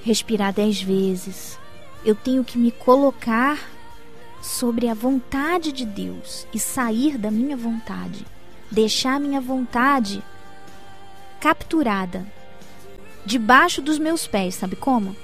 respirar 0.04 0.52
dez 0.52 0.80
vezes. 0.80 1.58
Eu 2.04 2.14
tenho 2.14 2.44
que 2.44 2.58
me 2.58 2.70
colocar 2.70 3.58
sobre 4.42 4.88
a 4.88 4.94
vontade 4.94 5.72
de 5.72 5.86
Deus 5.86 6.46
e 6.52 6.58
sair 6.58 7.16
da 7.16 7.30
minha 7.30 7.56
vontade. 7.56 8.26
Deixar 8.70 9.20
minha 9.20 9.40
vontade 9.40 10.22
capturada 11.40 12.26
debaixo 13.24 13.80
dos 13.80 13.98
meus 13.98 14.26
pés, 14.26 14.56
sabe 14.56 14.76
como? 14.76 15.16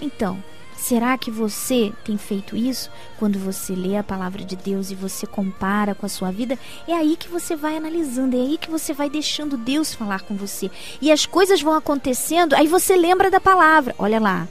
Então, 0.00 0.42
Será 0.76 1.16
que 1.16 1.30
você 1.30 1.92
tem 2.04 2.18
feito 2.18 2.54
isso 2.54 2.90
quando 3.18 3.38
você 3.38 3.74
lê 3.74 3.96
a 3.96 4.04
palavra 4.04 4.44
de 4.44 4.54
Deus 4.54 4.90
e 4.90 4.94
você 4.94 5.26
compara 5.26 5.94
com 5.94 6.04
a 6.04 6.08
sua 6.08 6.30
vida? 6.30 6.58
É 6.86 6.92
aí 6.92 7.16
que 7.16 7.28
você 7.28 7.56
vai 7.56 7.76
analisando, 7.76 8.36
é 8.36 8.40
aí 8.40 8.58
que 8.58 8.70
você 8.70 8.92
vai 8.92 9.08
deixando 9.08 9.56
Deus 9.56 9.94
falar 9.94 10.20
com 10.20 10.36
você. 10.36 10.70
E 11.00 11.10
as 11.10 11.24
coisas 11.24 11.62
vão 11.62 11.74
acontecendo, 11.74 12.54
aí 12.54 12.68
você 12.68 12.94
lembra 12.94 13.30
da 13.30 13.40
palavra. 13.40 13.94
Olha 13.98 14.20
lá, 14.20 14.46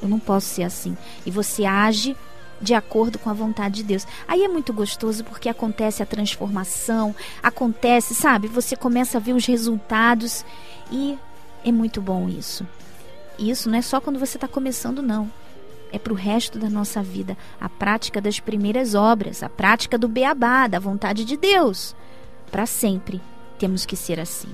eu 0.00 0.08
não 0.08 0.18
posso 0.18 0.46
ser 0.46 0.62
assim. 0.62 0.96
E 1.26 1.30
você 1.30 1.64
age 1.64 2.16
de 2.60 2.74
acordo 2.74 3.18
com 3.18 3.30
a 3.30 3.34
vontade 3.34 3.76
de 3.76 3.82
Deus. 3.82 4.06
Aí 4.26 4.42
é 4.42 4.48
muito 4.48 4.72
gostoso 4.72 5.24
porque 5.24 5.48
acontece 5.48 6.02
a 6.02 6.06
transformação, 6.06 7.14
acontece, 7.42 8.14
sabe? 8.14 8.48
Você 8.48 8.76
começa 8.76 9.18
a 9.18 9.20
ver 9.20 9.34
os 9.34 9.46
resultados 9.46 10.44
e 10.90 11.18
é 11.64 11.72
muito 11.72 12.00
bom 12.00 12.28
isso. 12.28 12.66
Isso 13.38 13.68
não 13.68 13.78
é 13.78 13.82
só 13.82 14.00
quando 14.00 14.18
você 14.18 14.36
está 14.36 14.46
começando, 14.46 15.02
não 15.02 15.30
é 15.94 15.98
para 15.98 16.12
o 16.12 16.16
resto 16.16 16.58
da 16.58 16.68
nossa 16.68 17.00
vida 17.00 17.38
a 17.60 17.68
prática 17.68 18.20
das 18.20 18.40
primeiras 18.40 18.96
obras, 18.96 19.44
a 19.44 19.48
prática 19.48 19.96
do 19.96 20.08
beabá, 20.08 20.66
da 20.66 20.80
vontade 20.80 21.24
de 21.24 21.36
Deus. 21.36 21.94
Para 22.50 22.66
sempre 22.66 23.20
temos 23.60 23.86
que 23.86 23.94
ser 23.94 24.18
assim. 24.18 24.48